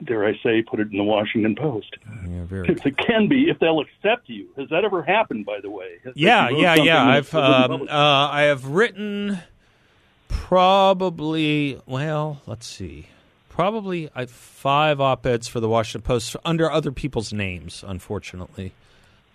dare 0.04 0.26
I 0.26 0.38
say, 0.42 0.62
put 0.62 0.80
it 0.80 0.90
in 0.90 0.98
the 0.98 1.04
Washington 1.04 1.54
Post. 1.56 1.96
Yeah, 2.28 2.44
very. 2.44 2.68
If 2.68 2.86
it 2.86 2.96
can 2.96 3.28
be, 3.28 3.48
if 3.48 3.58
they'll 3.58 3.80
accept 3.80 4.28
you. 4.28 4.48
Has 4.56 4.68
that 4.70 4.84
ever 4.84 5.02
happened, 5.02 5.46
by 5.46 5.60
the 5.60 5.70
way? 5.70 5.98
Has 6.04 6.14
yeah, 6.16 6.48
yeah, 6.48 6.74
yeah. 6.74 7.04
I've 7.04 7.34
um, 7.34 7.82
uh, 7.82 7.88
I 7.90 8.42
have 8.42 8.66
written 8.66 9.38
probably 10.28 11.80
well, 11.86 12.42
let's 12.46 12.66
see, 12.66 13.08
probably 13.48 14.10
uh, 14.14 14.26
five 14.26 15.00
op 15.00 15.26
eds 15.26 15.48
for 15.48 15.60
the 15.60 15.68
Washington 15.68 16.06
Post 16.06 16.36
under 16.44 16.70
other 16.70 16.92
people's 16.92 17.32
names. 17.32 17.84
Unfortunately, 17.86 18.72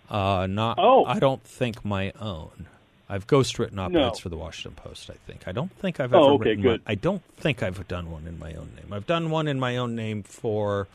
uh, 0.08 0.46
not. 0.48 0.78
Oh. 0.78 1.04
I 1.04 1.18
don't 1.18 1.42
think 1.42 1.84
my 1.84 2.12
own. 2.20 2.66
I've 3.10 3.26
ghostwritten 3.26 3.78
op-eds 3.78 3.92
no. 3.92 4.12
for 4.12 4.28
the 4.28 4.36
Washington 4.36 4.80
Post. 4.82 5.10
I 5.10 5.14
think. 5.26 5.48
I 5.48 5.52
don't 5.52 5.72
think 5.78 5.98
I've 5.98 6.14
oh, 6.14 6.16
ever 6.16 6.26
oh, 6.26 6.34
okay, 6.34 6.50
written. 6.50 6.62
Good. 6.62 6.80
One. 6.80 6.82
I 6.86 6.94
don't 6.94 7.22
think 7.36 7.62
I've 7.62 7.86
done 7.88 8.10
one 8.10 8.26
in 8.26 8.38
my 8.38 8.54
own 8.54 8.70
name. 8.76 8.92
I've 8.92 9.06
done 9.06 9.30
one 9.30 9.48
in 9.48 9.58
my 9.58 9.76
own 9.76 9.96
name 9.96 10.22
for 10.22 10.86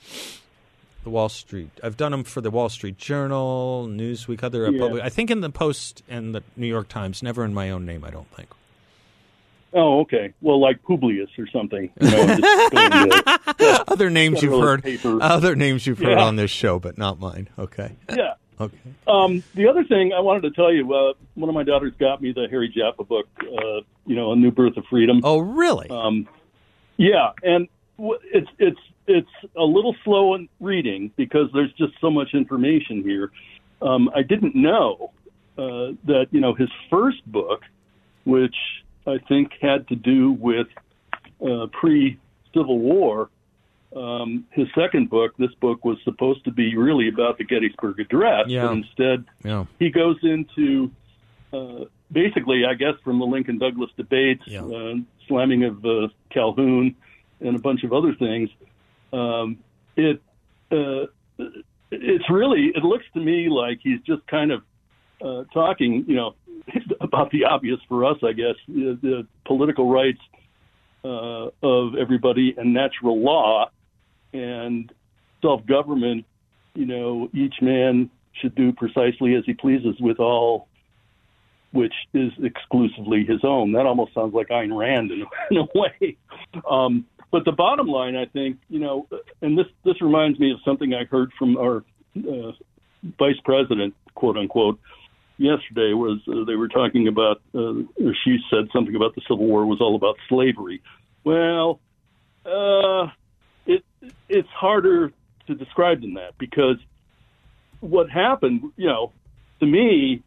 the 1.04 1.10
Wall 1.10 1.30
Street. 1.30 1.72
I've 1.84 1.98
done 1.98 2.12
them 2.12 2.24
for 2.24 2.40
the 2.40 2.50
Wall 2.50 2.70
Street 2.70 2.98
Journal, 2.98 3.88
Newsweek, 3.90 4.44
other 4.44 4.72
yeah. 4.72 4.80
public. 4.80 5.04
I 5.04 5.10
think 5.10 5.30
in 5.30 5.42
the 5.42 5.50
Post 5.50 6.04
and 6.08 6.34
the 6.34 6.42
New 6.56 6.68
York 6.68 6.88
Times. 6.88 7.22
Never 7.22 7.44
in 7.44 7.54
my 7.54 7.70
own 7.70 7.86
name. 7.86 8.06
I 8.06 8.12
don't 8.12 8.32
think. 8.32 8.50
Oh, 9.74 10.00
okay. 10.02 10.34
Well, 10.40 10.62
like 10.62 10.82
Publius 10.84 11.30
or 11.38 11.48
something. 11.48 11.92
You 12.00 12.10
know, 12.10 12.26
to, 12.38 13.44
uh, 13.60 13.84
other 13.90 14.10
names 14.10 14.42
you've 14.42 14.54
heard. 14.54 14.84
Paper. 14.84 15.22
Other 15.22 15.54
names 15.54 15.86
you've 15.86 16.00
yeah. 16.00 16.10
heard 16.10 16.18
on 16.20 16.38
this 16.38 16.50
show, 16.50 16.80
but 16.80 16.98
not 16.98 17.20
mine. 17.20 17.50
Okay. 17.60 17.92
Yeah. 18.10 18.36
Okay. 18.60 18.78
Um, 19.08 19.44
the 19.54 19.68
other 19.68 19.84
thing 19.84 20.14
I 20.14 20.22
wanted 20.22 20.42
to 20.44 20.52
tell 20.52 20.72
you, 20.72 20.94
uh, 20.94 21.14
one 21.34 21.50
of 21.50 21.56
my 21.56 21.64
daughters 21.64 21.94
got 22.00 22.22
me 22.22 22.32
the 22.32 22.48
Harry 22.50 22.70
Jaffa 22.70 23.04
book, 23.04 23.28
uh, 23.42 23.82
you 24.06 24.16
know, 24.16 24.32
A 24.32 24.36
New 24.36 24.52
Birth 24.52 24.78
of 24.78 24.86
Freedom. 24.90 25.22
Oh, 25.24 25.40
really? 25.40 25.90
Um, 25.90 26.28
yeah, 26.98 27.32
and 27.44 27.68
it's 27.98 28.50
it's 28.58 28.80
it's 29.08 29.30
a 29.58 29.64
little 29.64 29.96
slow 30.04 30.36
in 30.36 30.50
reading 30.60 31.12
because 31.16 31.50
there's 31.54 31.72
just 31.74 31.94
so 32.00 32.10
much 32.10 32.34
information 32.34 33.04
here. 33.04 33.32
Um, 33.82 34.10
I 34.16 34.22
didn't 34.22 34.56
know 34.56 35.12
uh, 35.58 35.94
that 36.06 36.28
you 36.32 36.40
know 36.40 36.54
his 36.54 36.70
first 36.90 37.26
book, 37.30 37.62
which 38.24 38.56
I 39.06 39.18
think 39.28 39.52
had 39.62 39.88
to 39.90 39.96
do 39.96 40.32
with 40.32 40.68
uh, 41.46 41.68
pre 41.72 42.18
Civil 42.54 42.80
War, 42.80 43.30
um, 43.96 44.46
his 44.52 44.68
second 44.76 45.10
book, 45.10 45.36
this 45.38 45.54
book 45.62 45.86
was 45.86 45.98
supposed 46.04 46.44
to 46.46 46.52
be 46.52 46.76
really 46.76 47.08
about 47.08 47.38
the 47.38 47.46
Gettysburg 47.46 48.00
Address, 48.00 48.46
yeah. 48.48 48.68
but 48.68 48.74
instead 48.74 49.26
yeah. 49.44 49.66
he 49.80 49.90
goes 49.90 50.18
into 50.22 50.92
uh, 51.54 51.86
basically, 52.12 52.64
I 52.66 52.74
guess, 52.74 52.96
from 53.04 53.20
the 53.20 53.26
Lincoln 53.26 53.58
Douglas 53.58 53.90
debates, 53.96 54.44
yeah. 54.48 54.64
uh, 54.64 54.96
slamming 55.28 55.64
of 55.64 55.86
uh, 55.86 56.08
Calhoun, 56.30 56.96
and 57.40 57.56
a 57.56 57.60
bunch 57.60 57.84
of 57.84 57.94
other 57.94 58.14
things. 58.16 58.50
Um, 59.14 59.60
it 59.96 60.22
uh, 60.72 61.06
it's 61.92 62.30
really 62.30 62.72
it 62.76 62.84
looks 62.84 63.06
to 63.14 63.20
me 63.20 63.48
like 63.50 63.80
he's 63.82 64.02
just 64.02 64.26
kind 64.28 64.52
of 64.52 64.64
uh, 65.24 65.44
talking, 65.54 66.04
you 66.08 66.16
know, 66.16 66.36
about 67.00 67.32
the 67.32 67.46
obvious 67.46 67.80
for 67.88 68.04
us, 68.04 68.18
I 68.24 68.34
guess, 68.34 68.56
the, 68.68 68.98
the 69.02 69.28
political 69.46 69.90
rights 69.90 70.20
uh, 71.06 71.50
of 71.64 71.96
everybody 71.96 72.56
and 72.58 72.74
natural 72.74 73.22
law 73.22 73.70
and 74.36 74.92
self 75.42 75.66
government, 75.66 76.26
you 76.74 76.86
know, 76.86 77.30
each 77.34 77.56
man 77.62 78.10
should 78.42 78.56
do 78.56 78.74
precisely 78.74 79.36
as 79.36 79.44
he 79.46 79.54
pleases 79.54 79.96
with 80.00 80.20
all 80.20 80.68
which 81.76 81.94
is 82.14 82.32
exclusively 82.42 83.26
his 83.26 83.42
own. 83.44 83.74
That 83.74 83.86
almost 83.86 84.14
sounds 84.14 84.34
like 84.34 84.48
Ayn 84.48 84.76
Rand 84.76 85.12
in, 85.12 85.26
in 85.52 85.58
a 85.58 85.66
way. 85.76 86.18
Um, 86.70 87.06
but 87.32 87.44
the 87.44 87.52
bottom 87.52 87.88
line, 87.88 88.16
I 88.16 88.26
think, 88.26 88.58
you 88.70 88.80
know, 88.80 89.08
and 89.42 89.58
this 89.58 89.66
this 89.84 90.02
reminds 90.02 90.40
me 90.40 90.52
of 90.52 90.60
something 90.64 90.94
I 90.94 91.04
heard 91.04 91.32
from 91.38 91.58
our 91.58 91.84
uh, 92.18 92.54
vice 93.20 93.40
president, 93.44 93.94
quote 94.16 94.38
unquote, 94.38 94.80
yesterday. 95.38 95.94
Was 95.94 96.22
uh, 96.30 96.46
they 96.46 96.56
were 96.56 96.70
talking 96.70 97.10
about? 97.10 97.42
Uh, 97.54 97.84
she 98.24 98.38
said 98.50 98.70
something 98.72 98.96
about 98.96 99.16
the 99.16 99.22
Civil 99.28 99.46
War 99.46 99.66
was 99.66 99.82
all 99.82 99.98
about 99.98 100.16
slavery. 100.30 100.82
Well, 101.26 101.82
uh, 102.46 103.08
it 103.66 103.84
it's 104.30 104.50
harder 104.50 105.12
to 105.48 105.56
describe 105.56 106.02
than 106.02 106.16
that 106.16 106.38
because 106.38 106.78
what 107.80 108.10
happened, 108.10 108.72
you 108.78 108.88
know, 108.88 109.12
to 109.60 109.66
me, 109.66 110.24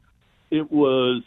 it 0.50 0.70
was 0.70 1.22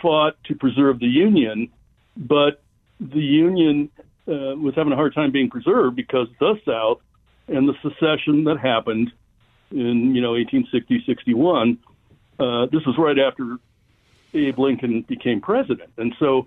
fought 0.00 0.36
to 0.44 0.54
preserve 0.54 0.98
the 0.98 1.06
Union, 1.06 1.70
but 2.16 2.62
the 3.00 3.20
Union 3.20 3.90
uh, 4.28 4.56
was 4.56 4.74
having 4.76 4.92
a 4.92 4.96
hard 4.96 5.14
time 5.14 5.32
being 5.32 5.50
preserved 5.50 5.96
because 5.96 6.28
the 6.38 6.58
South 6.66 7.00
and 7.48 7.68
the 7.68 7.74
secession 7.82 8.44
that 8.44 8.58
happened 8.58 9.12
in 9.70 10.14
you 10.14 10.20
know 10.20 10.32
1860 10.32 11.04
61. 11.06 11.78
Uh, 12.38 12.66
this 12.66 12.84
was 12.86 12.96
right 12.98 13.18
after 13.18 13.56
Abe 14.34 14.58
Lincoln 14.58 15.02
became 15.02 15.40
president, 15.40 15.90
and 15.98 16.14
so 16.18 16.46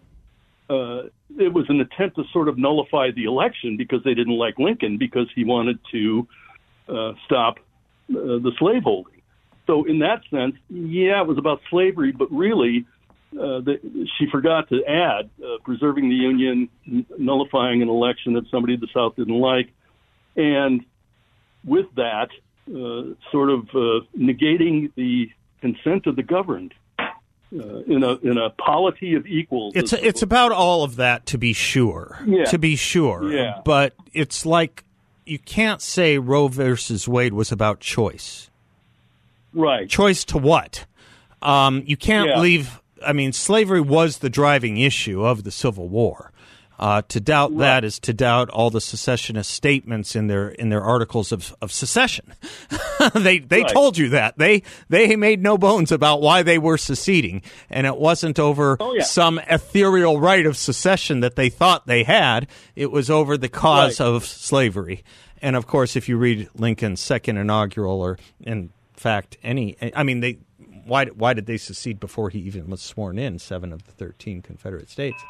uh, 0.69 1.03
it 1.37 1.53
was 1.53 1.65
an 1.69 1.81
attempt 1.81 2.15
to 2.17 2.23
sort 2.31 2.47
of 2.47 2.57
nullify 2.57 3.11
the 3.11 3.25
election 3.25 3.77
because 3.77 4.03
they 4.03 4.13
didn't 4.13 4.37
like 4.37 4.57
Lincoln 4.57 4.97
because 4.97 5.27
he 5.35 5.43
wanted 5.43 5.79
to 5.91 6.27
uh, 6.87 7.13
stop 7.25 7.57
uh, 8.09 8.39
the 8.39 8.51
slaveholding. 8.57 9.21
So 9.67 9.85
in 9.85 9.99
that 9.99 10.21
sense, 10.29 10.55
yeah, 10.69 11.21
it 11.21 11.27
was 11.27 11.37
about 11.37 11.61
slavery, 11.69 12.11
but 12.11 12.31
really. 12.31 12.85
Uh, 13.33 13.59
the, 13.59 14.07
she 14.17 14.27
forgot 14.31 14.69
to 14.69 14.81
add 14.85 15.29
uh, 15.43 15.57
preserving 15.65 16.07
the 16.07 16.15
union, 16.15 16.69
n- 16.87 17.05
nullifying 17.17 17.81
an 17.81 17.89
election 17.89 18.31
that 18.31 18.49
somebody 18.49 18.75
in 18.75 18.79
the 18.79 18.87
South 18.93 19.13
didn't 19.17 19.37
like, 19.37 19.73
and 20.37 20.85
with 21.65 21.87
that, 21.95 22.29
uh, 22.69 23.13
sort 23.31 23.49
of 23.49 23.67
uh, 23.69 24.05
negating 24.17 24.91
the 24.95 25.29
consent 25.59 26.07
of 26.07 26.15
the 26.15 26.23
governed 26.23 26.73
uh, 27.59 27.79
in 27.87 28.03
a 28.03 28.15
in 28.17 28.37
a 28.37 28.49
polity 28.51 29.15
of 29.15 29.25
equals. 29.25 29.73
It's 29.75 29.93
it's 29.93 30.21
about 30.21 30.51
all 30.51 30.83
of 30.83 30.97
that 30.97 31.25
to 31.27 31.37
be 31.37 31.53
sure. 31.53 32.19
Yeah. 32.25 32.45
To 32.45 32.57
be 32.57 32.75
sure. 32.75 33.31
Yeah. 33.31 33.61
But 33.63 33.93
it's 34.13 34.45
like 34.45 34.83
you 35.25 35.39
can't 35.39 35.81
say 35.81 36.17
Roe 36.17 36.47
versus 36.47 37.07
Wade 37.07 37.33
was 37.33 37.51
about 37.51 37.79
choice. 37.79 38.49
right. 39.53 39.89
Choice 39.89 40.23
to 40.25 40.37
what? 40.37 40.85
Um, 41.41 41.83
you 41.85 41.97
can't 41.97 42.29
Yeah. 42.29 42.39
leave. 42.39 42.81
I 43.05 43.13
mean, 43.13 43.33
slavery 43.33 43.81
was 43.81 44.19
the 44.19 44.29
driving 44.29 44.77
issue 44.77 45.23
of 45.23 45.43
the 45.43 45.51
Civil 45.51 45.87
War. 45.87 46.31
Uh, 46.77 47.01
to 47.07 47.21
doubt 47.21 47.57
that 47.57 47.85
is 47.85 47.99
to 47.99 48.13
doubt 48.13 48.49
all 48.49 48.69
the 48.69 48.81
secessionist 48.81 49.49
statements 49.49 50.13
in 50.15 50.27
their 50.27 50.49
in 50.49 50.67
their 50.69 50.81
articles 50.83 51.31
of, 51.31 51.55
of 51.61 51.71
secession. 51.71 52.33
they 53.13 53.39
they 53.39 53.61
Right. 53.61 53.71
told 53.71 53.97
you 53.97 54.09
that 54.09 54.37
they 54.37 54.61
they 54.89 55.15
made 55.15 55.41
no 55.41 55.57
bones 55.57 55.91
about 55.91 56.21
why 56.21 56.43
they 56.43 56.57
were 56.57 56.77
seceding, 56.77 57.41
and 57.69 57.87
it 57.87 57.95
wasn't 57.97 58.39
over 58.39 58.75
Oh, 58.79 58.93
yeah. 58.93 59.03
some 59.03 59.39
ethereal 59.49 60.19
right 60.19 60.45
of 60.45 60.57
secession 60.57 61.21
that 61.21 61.35
they 61.37 61.47
thought 61.49 61.87
they 61.87 62.03
had. 62.03 62.47
It 62.75 62.91
was 62.91 63.09
over 63.09 63.37
the 63.37 63.47
cause 63.49 63.99
Right. 64.01 64.05
of 64.07 64.25
slavery. 64.25 65.03
And 65.41 65.55
of 65.55 65.67
course, 65.67 65.95
if 65.95 66.09
you 66.09 66.17
read 66.17 66.49
Lincoln's 66.55 66.99
second 66.99 67.37
inaugural, 67.37 68.01
or 68.01 68.17
in 68.41 68.71
fact 68.95 69.37
any, 69.43 69.77
I 69.95 70.03
mean 70.03 70.19
they. 70.19 70.39
Why, 70.85 71.05
why 71.05 71.33
did 71.33 71.47
they 71.47 71.57
secede 71.57 71.99
before 71.99 72.29
he 72.29 72.39
even 72.39 72.69
was 72.69 72.81
sworn 72.81 73.17
in? 73.17 73.39
Seven 73.39 73.73
of 73.73 73.85
the 73.85 73.91
thirteen 73.91 74.41
Confederate 74.41 74.89
states. 74.89 75.21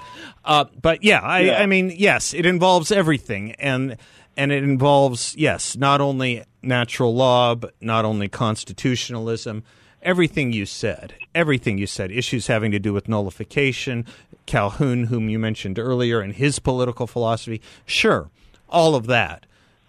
Uh, 0.44 0.66
but 0.82 1.04
yeah, 1.04 1.22
I, 1.22 1.40
Yeah. 1.40 1.62
I 1.62 1.66
mean, 1.66 1.94
yes, 1.96 2.34
it 2.34 2.46
involves 2.46 2.92
everything, 2.92 3.54
and 3.54 3.98
and 4.36 4.52
it 4.52 4.64
involves 4.64 5.34
yes, 5.38 5.78
not 5.78 6.02
only 6.02 6.44
natural 6.62 7.16
law, 7.16 7.56
but 7.56 7.74
not 7.80 8.04
only 8.06 8.28
constitutionalism. 8.28 9.64
Everything 10.02 10.52
you 10.52 10.66
said, 10.68 11.16
everything 11.34 11.78
you 11.80 11.88
said, 11.88 12.12
issues 12.12 12.46
having 12.48 12.72
to 12.72 12.78
do 12.78 12.94
with 12.94 13.08
nullification, 13.08 14.06
Calhoun, 14.46 15.06
whom 15.06 15.30
you 15.30 15.40
mentioned 15.40 15.80
earlier, 15.80 16.20
and 16.20 16.34
his 16.34 16.60
political 16.60 17.08
philosophy. 17.08 17.60
Sure, 17.86 18.30
all 18.70 18.94
of 18.94 19.08
that. 19.08 19.46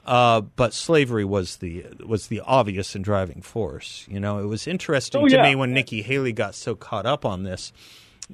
Uh, 0.06 0.40
but 0.40 0.72
slavery 0.72 1.24
was 1.24 1.56
the 1.56 1.84
was 2.06 2.28
the 2.28 2.40
obvious 2.40 2.94
and 2.94 3.04
driving 3.04 3.42
force. 3.42 4.06
You 4.08 4.20
know, 4.20 4.38
it 4.38 4.46
was 4.46 4.66
interesting 4.68 5.20
Oh, 5.22 5.26
to 5.28 5.34
yeah. 5.34 5.42
me 5.42 5.56
when 5.56 5.72
Nikki 5.74 6.00
Haley 6.02 6.32
got 6.32 6.54
so 6.54 6.74
caught 6.76 7.06
up 7.06 7.24
on 7.24 7.42
this. 7.42 7.72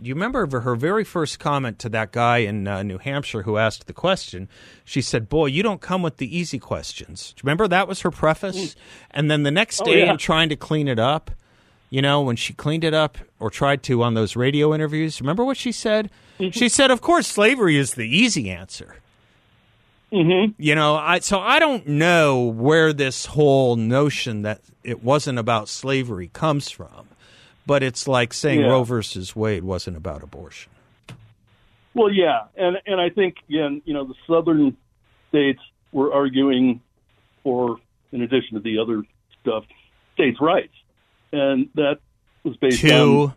Do 0.01 0.07
you 0.09 0.15
remember 0.15 0.61
her- 0.61 0.75
very 0.77 1.05
first 1.05 1.39
comment 1.39 1.79
to 1.81 1.89
that 1.91 2.13
guy 2.13 2.39
in 2.39 2.67
uh, 2.67 2.83
New 2.83 2.99
Hampshire 2.99 3.43
who 3.43 3.57
asked 3.59 3.87
the 3.87 3.93
question? 3.95 4.49
She 4.85 5.01
said, 5.03 5.29
"Boy, 5.31 5.47
you 5.47 5.63
don't 5.63 5.81
come 5.81 6.03
with 6.03 6.19
the 6.19 6.35
easy 6.39 6.59
questions." 6.59 7.33
Do 7.37 7.41
you 7.41 7.47
remember 7.47 7.67
that 7.69 7.89
was 7.89 8.01
her 8.03 8.11
preface? 8.11 8.77
And 9.11 9.31
then 9.31 9.43
the 9.43 9.51
next 9.51 9.81
Oh, 9.81 9.85
day, 9.87 10.05
yeah. 10.05 10.13
in 10.13 10.19
trying 10.19 10.51
to 10.51 10.57
clean 10.57 10.89
it 10.89 10.99
up, 10.99 11.31
you 11.91 12.01
know, 12.03 12.21
when 12.23 12.37
she 12.37 12.53
cleaned 12.55 12.85
it 12.85 12.95
up 12.95 13.17
or 13.39 13.51
tried 13.51 13.83
to 13.85 14.03
on 14.03 14.15
those 14.15 14.37
radio 14.37 14.75
interviews, 14.75 15.21
remember 15.21 15.45
what 15.45 15.57
she 15.59 15.73
said? 15.73 16.11
She 16.51 16.69
said, 16.69 16.91
"Of 16.91 17.01
course, 17.01 17.27
slavery 17.27 17.77
is 17.77 17.93
the 17.95 18.09
easy 18.09 18.51
answer." 18.51 18.97
Mm-hmm. 20.13 20.53
You 20.59 20.75
know, 20.75 20.95
I 20.95 21.21
so 21.21 21.41
I 21.41 21.59
don't 21.59 21.87
know 21.87 22.43
where 22.43 22.93
this 22.93 23.27
whole 23.27 23.77
notion 23.77 24.43
that 24.43 24.61
it 24.85 25.03
wasn't 25.03 25.39
about 25.39 25.69
slavery 25.69 26.29
comes 26.33 26.69
from, 26.69 27.09
but 27.67 27.83
it's 27.83 28.07
like 28.07 28.35
saying 28.35 28.61
Yeah. 28.61 28.67
Roe 28.67 28.85
versus 28.85 29.35
Wade 29.35 29.65
wasn't 29.65 29.97
about 29.97 30.23
abortion. 30.23 30.71
Well, 31.95 32.11
yeah, 32.13 32.43
and 32.57 32.77
and 32.87 33.01
I 33.01 33.09
think 33.11 33.37
again, 33.49 33.83
you 33.85 33.95
know, 33.95 34.05
the 34.05 34.15
southern 34.27 34.77
states 35.31 35.61
were 35.93 36.13
arguing 36.13 36.81
for, 37.43 37.79
in 38.13 38.23
addition 38.23 38.55
to 38.55 38.61
the 38.61 38.79
other 38.79 39.03
stuff, 39.41 39.65
states' 40.15 40.41
rights, 40.41 40.73
and 41.33 41.69
that 41.75 41.99
was 42.45 42.57
based 42.57 42.85
on 42.85 43.35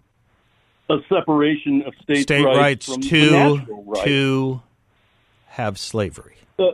a 0.90 0.98
separation 1.10 1.84
of 1.84 1.94
states' 2.02 2.24
state 2.24 2.44
rights, 2.44 2.88
rights 2.90 3.08
from 3.08 3.32
natural 3.32 3.84
rights. 3.84 4.04
to 4.06 4.62
have 5.56 5.80
slavery. 5.80 6.36
Uh, 6.60 6.72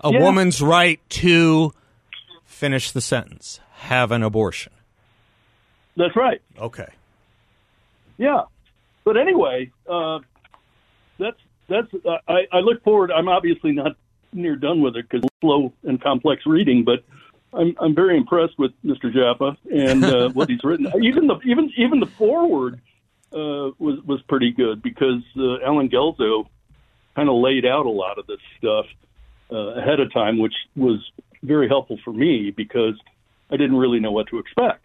A 0.00 0.10
yeah. 0.10 0.20
woman's 0.20 0.62
right 0.62 1.00
to 1.10 1.72
finish 2.44 2.90
the 2.92 3.00
sentence, 3.02 3.60
have 3.72 4.10
an 4.10 4.22
abortion. 4.22 4.72
That's 5.96 6.16
right. 6.16 6.40
Okay. 6.58 6.88
Yeah, 8.16 8.42
but 9.04 9.16
anyway, 9.18 9.70
uh, 9.88 10.20
that's 11.18 11.38
that's. 11.68 11.88
Uh, 11.94 12.18
I, 12.26 12.46
I 12.52 12.60
look 12.60 12.82
forward. 12.82 13.10
I'm 13.12 13.28
obviously 13.28 13.72
not 13.72 13.96
near 14.32 14.56
done 14.56 14.80
with 14.80 14.96
it 14.96 15.06
because 15.08 15.28
slow 15.40 15.72
and 15.82 16.00
complex 16.00 16.46
reading, 16.46 16.84
but 16.84 17.04
I'm 17.52 17.74
I'm 17.80 17.94
very 17.94 18.16
impressed 18.16 18.58
with 18.58 18.72
Mr. 18.84 19.12
Jaffa 19.12 19.56
and 19.74 20.04
uh, 20.04 20.28
what 20.30 20.48
he's 20.48 20.62
written. 20.64 20.86
Even 21.02 21.26
the 21.26 21.38
even 21.44 21.70
even 21.76 22.00
the 22.00 22.06
forward 22.06 22.80
uh, 23.32 23.72
was 23.78 24.00
was 24.06 24.22
pretty 24.28 24.52
good 24.52 24.82
because 24.82 25.22
uh, 25.36 25.58
Allen 25.64 25.88
Guelzo 25.90 26.46
kind 27.14 27.28
of 27.28 27.36
laid 27.36 27.66
out 27.66 27.86
a 27.86 27.90
lot 27.90 28.18
of 28.18 28.26
this 28.26 28.40
stuff 28.58 28.86
uh, 29.52 29.56
ahead 29.80 30.00
of 30.00 30.12
time, 30.12 30.38
which 30.38 30.54
was 30.76 30.98
very 31.42 31.68
helpful 31.68 31.98
for 32.04 32.12
me 32.12 32.50
because 32.50 32.94
I 33.50 33.56
didn't 33.56 33.76
really 33.76 34.00
know 34.00 34.12
what 34.12 34.28
to 34.28 34.38
expect. 34.38 34.84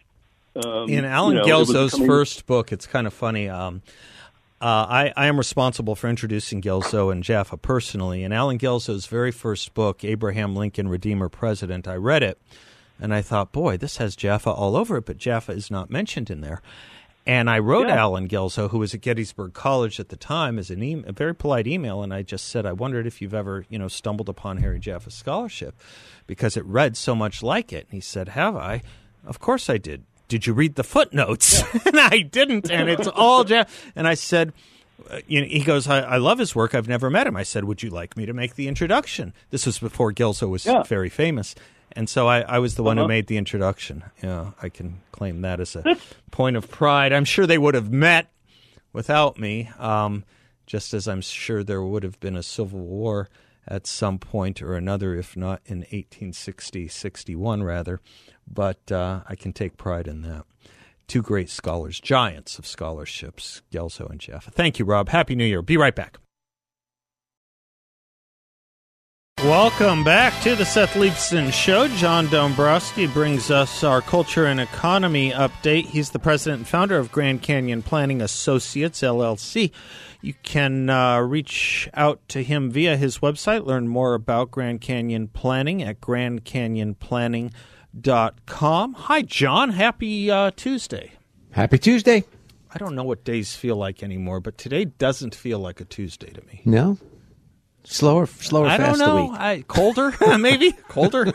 Um, 0.64 0.88
In 0.88 1.04
Allen 1.04 1.36
you 1.36 1.42
know, 1.42 1.64
coming- 1.66 2.06
first 2.06 2.46
book, 2.46 2.72
it's 2.72 2.86
kind 2.86 3.06
of 3.06 3.12
funny. 3.12 3.48
Um, 3.48 3.82
uh, 4.60 4.64
I, 4.88 5.12
I 5.16 5.26
am 5.26 5.36
responsible 5.36 5.94
for 5.94 6.08
introducing 6.08 6.62
Guelzo 6.62 7.12
and 7.12 7.22
Jaffa 7.22 7.58
personally. 7.58 8.22
In 8.22 8.32
Allen 8.32 8.58
Guelzo's 8.58 9.06
very 9.06 9.30
first 9.30 9.74
book, 9.74 10.02
Abraham 10.02 10.56
Lincoln, 10.56 10.88
Redeemer 10.88 11.28
President, 11.28 11.86
I 11.86 11.96
read 11.96 12.22
it 12.22 12.40
and 12.98 13.12
I 13.14 13.20
thought, 13.20 13.52
boy, 13.52 13.76
this 13.76 13.98
has 13.98 14.16
Jaffa 14.16 14.50
all 14.50 14.74
over 14.76 14.96
it, 14.96 15.04
but 15.04 15.18
Jaffa 15.18 15.52
is 15.52 15.70
not 15.70 15.90
mentioned 15.90 16.30
in 16.30 16.40
there. 16.40 16.62
And 17.26 17.50
I 17.50 17.58
wrote 17.58 17.88
Yeah. 17.88 17.96
Allen 17.96 18.28
Guelzo, 18.28 18.70
who 18.70 18.78
was 18.78 18.94
at 18.94 19.00
Gettysburg 19.00 19.52
College 19.52 19.98
at 19.98 20.10
the 20.10 20.16
time, 20.16 20.58
as 20.60 20.70
an 20.70 20.82
e- 20.82 21.02
a 21.06 21.12
very 21.12 21.34
polite 21.34 21.66
email, 21.66 22.02
and 22.02 22.14
I 22.14 22.22
just 22.22 22.46
said, 22.48 22.64
I 22.64 22.72
wondered 22.72 23.06
if 23.06 23.20
you've 23.20 23.34
ever, 23.34 23.64
you 23.68 23.78
know, 23.78 23.88
stumbled 23.88 24.28
upon 24.28 24.58
Harry 24.58 24.78
Jaffa's 24.78 25.14
scholarship 25.14 25.74
because 26.28 26.56
it 26.56 26.64
read 26.64 26.96
so 26.96 27.14
much 27.16 27.42
like 27.42 27.72
it. 27.72 27.86
And 27.86 27.94
he 27.94 28.00
said, 28.00 28.28
Have 28.30 28.54
I? 28.54 28.82
Of 29.26 29.40
course 29.40 29.68
I 29.68 29.76
did. 29.78 30.04
Did 30.28 30.46
you 30.46 30.52
read 30.52 30.76
the 30.76 30.84
footnotes? 30.84 31.62
and 31.86 31.98
I 31.98 32.20
didn't, 32.20 32.70
and 32.70 32.88
it's 32.88 33.08
all 33.08 33.42
Jaffa. 33.44 33.70
And 33.96 34.06
I 34.06 34.14
said, 34.14 34.52
uh, 35.10 35.18
you 35.26 35.40
know, 35.40 35.46
he 35.46 35.60
goes, 35.64 35.86
I, 35.88 36.00
I 36.02 36.16
love 36.18 36.38
his 36.38 36.54
work. 36.54 36.74
I've 36.74 36.88
never 36.88 37.10
met 37.10 37.26
him. 37.26 37.36
I 37.36 37.42
said, 37.42 37.64
Would 37.64 37.82
you 37.82 37.90
like 37.90 38.16
me 38.16 38.26
to 38.26 38.32
make 38.32 38.54
the 38.54 38.68
introduction? 38.68 39.34
This 39.50 39.66
was 39.66 39.78
before 39.80 40.12
Guelzo 40.12 40.48
was 40.48 40.64
Yeah. 40.64 40.84
very 40.84 41.08
famous. 41.08 41.54
And 41.96 42.08
so 42.08 42.26
I, 42.28 42.40
I 42.42 42.58
was 42.58 42.74
the 42.74 42.82
one 42.82 42.98
who 42.98 43.02
Uh-huh. 43.04 43.08
made 43.08 43.26
the 43.26 43.36
introduction. 43.38 44.04
Yeah, 44.22 44.52
I 44.62 44.68
can 44.68 45.00
claim 45.12 45.40
that 45.40 45.58
as 45.60 45.74
a 45.74 45.96
point 46.30 46.56
of 46.56 46.70
pride. 46.70 47.12
I'm 47.12 47.24
sure 47.24 47.46
they 47.46 47.58
would 47.58 47.74
have 47.74 47.90
met 47.90 48.30
without 48.92 49.38
me, 49.38 49.70
um, 49.78 50.24
just 50.66 50.92
as 50.94 51.08
I'm 51.08 51.20
sure 51.22 51.64
there 51.64 51.82
would 51.82 52.02
have 52.02 52.20
been 52.20 52.36
a 52.36 52.42
civil 52.42 52.80
war 52.80 53.28
at 53.66 53.86
some 53.86 54.18
point 54.18 54.60
or 54.62 54.74
another, 54.74 55.14
if 55.16 55.36
not 55.36 55.60
in 55.66 55.78
1860, 55.78 56.86
61 56.88 57.62
rather. 57.62 58.00
But 58.46 58.92
uh, 58.92 59.22
I 59.26 59.34
can 59.34 59.52
take 59.52 59.76
pride 59.76 60.06
in 60.06 60.22
that. 60.22 60.44
Two 61.08 61.22
great 61.22 61.48
scholars, 61.50 61.98
giants 62.00 62.58
of 62.58 62.66
scholarships, 62.66 63.62
Guelzo 63.72 64.10
and 64.10 64.20
Jaffa. 64.20 64.50
Thank 64.50 64.78
you, 64.78 64.84
Rob. 64.84 65.08
Happy 65.08 65.34
New 65.34 65.44
Year. 65.44 65.62
Be 65.62 65.76
right 65.76 65.94
back. 65.94 66.18
Welcome 69.46 70.02
back 70.02 70.42
to 70.42 70.56
the 70.56 70.64
Seth 70.64 70.94
Leibsohn 70.94 71.52
Show. 71.52 71.86
John 71.86 72.26
Dombroski 72.26 73.06
brings 73.12 73.48
us 73.48 73.84
our 73.84 74.02
culture 74.02 74.44
and 74.44 74.58
economy 74.58 75.30
update. 75.30 75.86
He's 75.86 76.10
the 76.10 76.18
president 76.18 76.58
and 76.58 76.66
founder 76.66 76.98
of 76.98 77.12
Grand 77.12 77.42
Canyon 77.42 77.82
Planning 77.82 78.20
Associates, 78.20 79.02
LLC. 79.02 79.70
You 80.20 80.34
can 80.42 80.90
uh, 80.90 81.20
reach 81.20 81.88
out 81.94 82.28
to 82.30 82.42
him 82.42 82.72
via 82.72 82.96
his 82.96 83.18
website, 83.18 83.64
learn 83.64 83.86
more 83.86 84.14
about 84.14 84.50
Grand 84.50 84.80
Canyon 84.80 85.28
Planning 85.28 85.80
at 85.80 86.00
grandcanyonplanning.com. 86.00 88.94
Hi, 88.94 89.22
John. 89.22 89.70
Happy 89.70 90.28
uh, 90.28 90.50
Tuesday. 90.56 91.12
Happy 91.52 91.78
Tuesday. 91.78 92.24
I 92.74 92.78
don't 92.78 92.96
know 92.96 93.04
what 93.04 93.22
days 93.22 93.54
feel 93.54 93.76
like 93.76 94.02
anymore, 94.02 94.40
but 94.40 94.58
today 94.58 94.86
doesn't 94.86 95.36
feel 95.36 95.60
like 95.60 95.80
a 95.80 95.84
Tuesday 95.84 96.30
to 96.30 96.44
me. 96.46 96.62
No? 96.64 96.98
Slower, 97.88 98.26
slower, 98.26 98.66
I 98.66 98.78
don't 98.78 98.86
fast 98.88 99.00
a 99.00 99.06
know. 99.06 99.24
week. 99.30 99.40
I, 99.40 99.64
colder, 99.68 100.12
maybe 100.38 100.72
colder. 100.88 101.26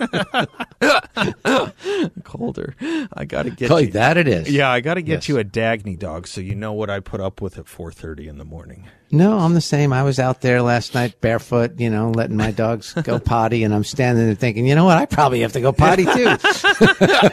colder. 2.24 2.76
I 3.14 3.26
got 3.26 3.44
to 3.44 3.52
get 3.52 3.70
Call 3.70 3.80
you. 3.80 3.88
you 3.88 3.92
that 3.94 4.18
it 4.18 4.28
is. 4.28 4.50
Yeah, 4.52 4.70
I 4.70 4.82
got 4.82 4.96
to 4.96 5.02
get 5.02 5.12
Yes. 5.14 5.30
you 5.30 5.40
a 5.40 5.44
Dagny 5.44 5.98
dog, 5.98 6.28
so 6.28 6.42
you 6.42 6.56
know 6.56 6.74
what 6.74 6.90
I 6.90 7.00
put 7.00 7.22
up 7.22 7.42
with 7.42 7.58
at 7.58 7.68
four 7.68 7.92
thirty 7.92 8.28
in 8.28 8.38
the 8.38 8.46
morning. 8.46 8.88
No, 9.12 9.38
I'm 9.38 9.54
the 9.54 9.62
same. 9.62 9.92
I 9.92 10.04
was 10.04 10.20
out 10.20 10.42
there 10.42 10.62
last 10.62 10.94
night 10.94 11.20
barefoot, 11.20 11.80
you 11.80 11.90
know, 11.90 12.12
letting 12.12 12.38
my 12.38 12.52
dogs 12.52 12.94
go 12.94 13.20
potty, 13.32 13.64
and 13.64 13.74
I'm 13.74 13.84
standing 13.84 14.26
there 14.26 14.36
thinking, 14.36 14.66
you 14.66 14.76
know 14.76 14.86
what? 14.86 14.98
I 14.98 15.06
probably 15.06 15.42
have 15.42 15.54
to 15.54 15.62
go 15.62 15.74
potty 15.74 16.06
too. 16.06 16.12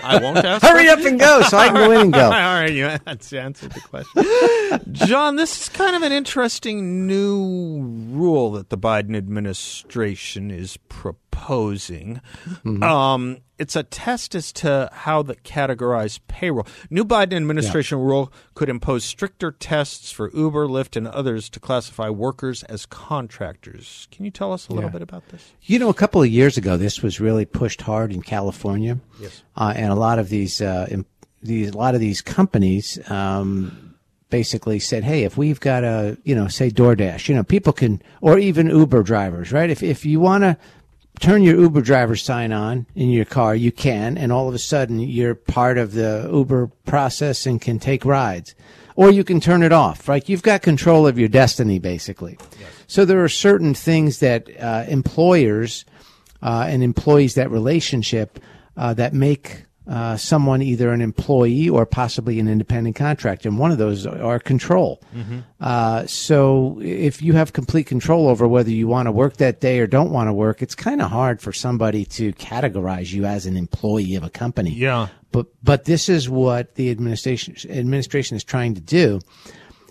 I 0.02 0.18
won't 0.20 0.38
ask. 0.38 0.66
Hurry 0.66 0.88
up 0.88 0.98
and 1.00 1.20
go 1.20 1.42
so 1.42 1.56
I 1.56 1.68
can 1.68 1.76
go 1.76 1.90
in 1.92 2.00
and 2.00 2.12
go. 2.12 2.30
right, 2.30 2.72
you 2.72 2.86
answered 2.86 3.72
the 3.72 3.80
question. 3.80 4.92
John, 4.92 5.36
this 5.36 5.62
is 5.62 5.68
kind 5.68 5.94
of 5.94 6.02
an 6.02 6.12
interesting 6.12 7.06
new 7.06 7.80
rule 8.10 8.52
that 8.52 8.70
the 8.70 8.78
Biden 8.78 9.16
administration 9.16 10.50
is 10.50 10.76
proposing. 10.88 11.27
Um, 12.82 13.38
it's 13.58 13.74
a 13.76 13.82
test 13.82 14.34
as 14.34 14.52
to 14.52 14.88
how 14.92 15.22
the 15.22 15.34
categorize 15.36 16.20
payroll. 16.28 16.66
New 16.90 17.04
Biden 17.04 17.34
administration 17.36 17.98
rule 17.98 18.32
could 18.54 18.68
impose 18.68 19.04
stricter 19.04 19.50
tests 19.50 20.10
for 20.12 20.30
Uber, 20.34 20.66
Lyft, 20.68 20.96
and 20.96 21.08
others 21.08 21.48
to 21.50 21.60
classify 21.60 22.08
workers 22.10 22.62
as 22.64 22.86
contractors. 22.86 24.06
Can 24.10 24.24
you 24.24 24.30
tell 24.30 24.52
us 24.52 24.68
a 24.68 24.72
little 24.72 24.88
Yeah. 24.90 24.92
bit 24.92 25.02
about 25.02 25.28
this? 25.28 25.52
You 25.62 25.78
know, 25.78 25.88
a 25.88 25.94
couple 25.94 26.22
of 26.22 26.28
years 26.28 26.56
ago, 26.56 26.76
this 26.76 27.02
was 27.02 27.20
really 27.20 27.44
pushed 27.44 27.82
hard 27.82 28.12
in 28.12 28.22
California. 28.22 28.98
Yes. 29.20 29.42
Uh, 29.56 29.72
and 29.74 29.90
a 29.92 29.96
lot 29.96 30.18
of 30.18 30.28
these, 30.28 30.60
uh, 30.60 30.86
im- 30.90 31.06
these, 31.42 31.70
a 31.70 31.76
lot 31.76 31.94
of 31.94 32.00
these 32.00 32.20
companies, 32.20 32.98
um, 33.10 33.94
basically 34.30 34.78
said, 34.78 35.04
Hey, 35.04 35.24
if 35.24 35.36
we've 35.38 35.58
got 35.60 35.84
a, 35.84 36.18
you 36.22 36.34
know, 36.34 36.48
say 36.48 36.70
DoorDash, 36.70 37.28
you 37.28 37.34
know, 37.34 37.42
people 37.42 37.72
can, 37.72 38.02
or 38.20 38.38
even 38.38 38.68
Uber 38.68 39.02
drivers, 39.02 39.52
right? 39.52 39.70
If, 39.70 39.82
if 39.82 40.04
you 40.04 40.20
want 40.20 40.42
to 40.44 40.56
turn 41.18 41.42
your 41.42 41.59
Uber 41.61 41.83
driver 41.83 42.16
sign 42.16 42.52
on 42.52 42.87
in 42.94 43.11
your 43.11 43.24
car, 43.24 43.54
you 43.54 43.72
can. 43.72 44.18
And 44.18 44.33
all 44.33 44.48
of 44.48 44.54
a 44.54 44.59
sudden 44.59 45.00
you're 45.00 45.35
part 45.35 45.78
of 45.78 45.92
the 45.92 46.28
Uber 46.33 46.68
process 46.87 47.46
and 47.46 47.61
can 47.61 47.78
take 47.78 48.04
rides. 48.04 48.54
Or 48.96 49.11
you 49.11 49.22
can 49.22 49.40
turn 49.40 49.62
it 49.62 49.70
off, 49.70 50.09
right? 50.09 50.28
You've 50.28 50.42
got 50.42 50.62
control 50.62 51.07
of 51.07 51.18
your 51.18 51.28
destiny, 51.28 51.78
basically. 51.78 52.37
So 52.88 53.04
there 53.04 53.22
are 53.22 53.28
certain 53.28 53.74
things 53.74 54.18
that 54.18 54.48
uh, 54.61 54.87
employers 54.88 55.85
uh, 56.42 56.66
and 56.68 56.83
employees, 56.83 57.35
that 57.35 57.50
relationship, 57.50 58.40
uh, 58.76 58.94
that 58.94 59.14
make 59.14 59.64
uh, 59.88 60.16
someone 60.16 60.61
either 60.61 60.92
an 60.92 61.01
employee 61.01 61.68
or 61.68 61.87
possibly 61.87 62.38
an 62.38 62.48
independent 62.48 62.94
contractor. 62.94 63.48
And 63.48 63.59
one 63.59 63.70
of 63.70 63.79
those 63.79 64.07
are 64.07 64.38
control. 64.38 65.03
Uh, 65.61 66.07
so 66.07 66.79
if 66.83 67.22
you 67.22 67.33
have 67.33 67.53
complete 67.53 67.87
control 67.87 68.29
over 68.29 68.46
whether 68.46 68.70
you 68.70 68.87
want 68.87 69.07
to 69.07 69.12
work 69.12 69.38
that 69.38 69.61
day 69.61 69.81
or 69.81 69.87
don't 69.87 70.11
want 70.11 70.29
to 70.29 70.33
work, 70.33 70.61
it's 70.61 70.74
kind 70.74 71.01
of 71.01 71.11
hard 71.11 71.40
for 71.40 71.53
somebody 71.53 72.05
to 72.05 72.33
categorize 72.35 73.12
you 73.12 73.24
as 73.24 73.46
an 73.46 73.57
employee 73.57 74.14
of 74.14 74.24
a 74.24 74.31
company. 74.31 74.74
Yeah. 74.74 75.09
But 75.33 75.46
but 75.62 75.85
this 75.85 76.09
is 76.09 76.29
what 76.29 76.74
the 76.74 76.90
administration 76.90 77.55
administration 77.70 78.37
is 78.37 78.44
trying 78.44 78.74
to 78.74 78.81
do. 78.81 79.20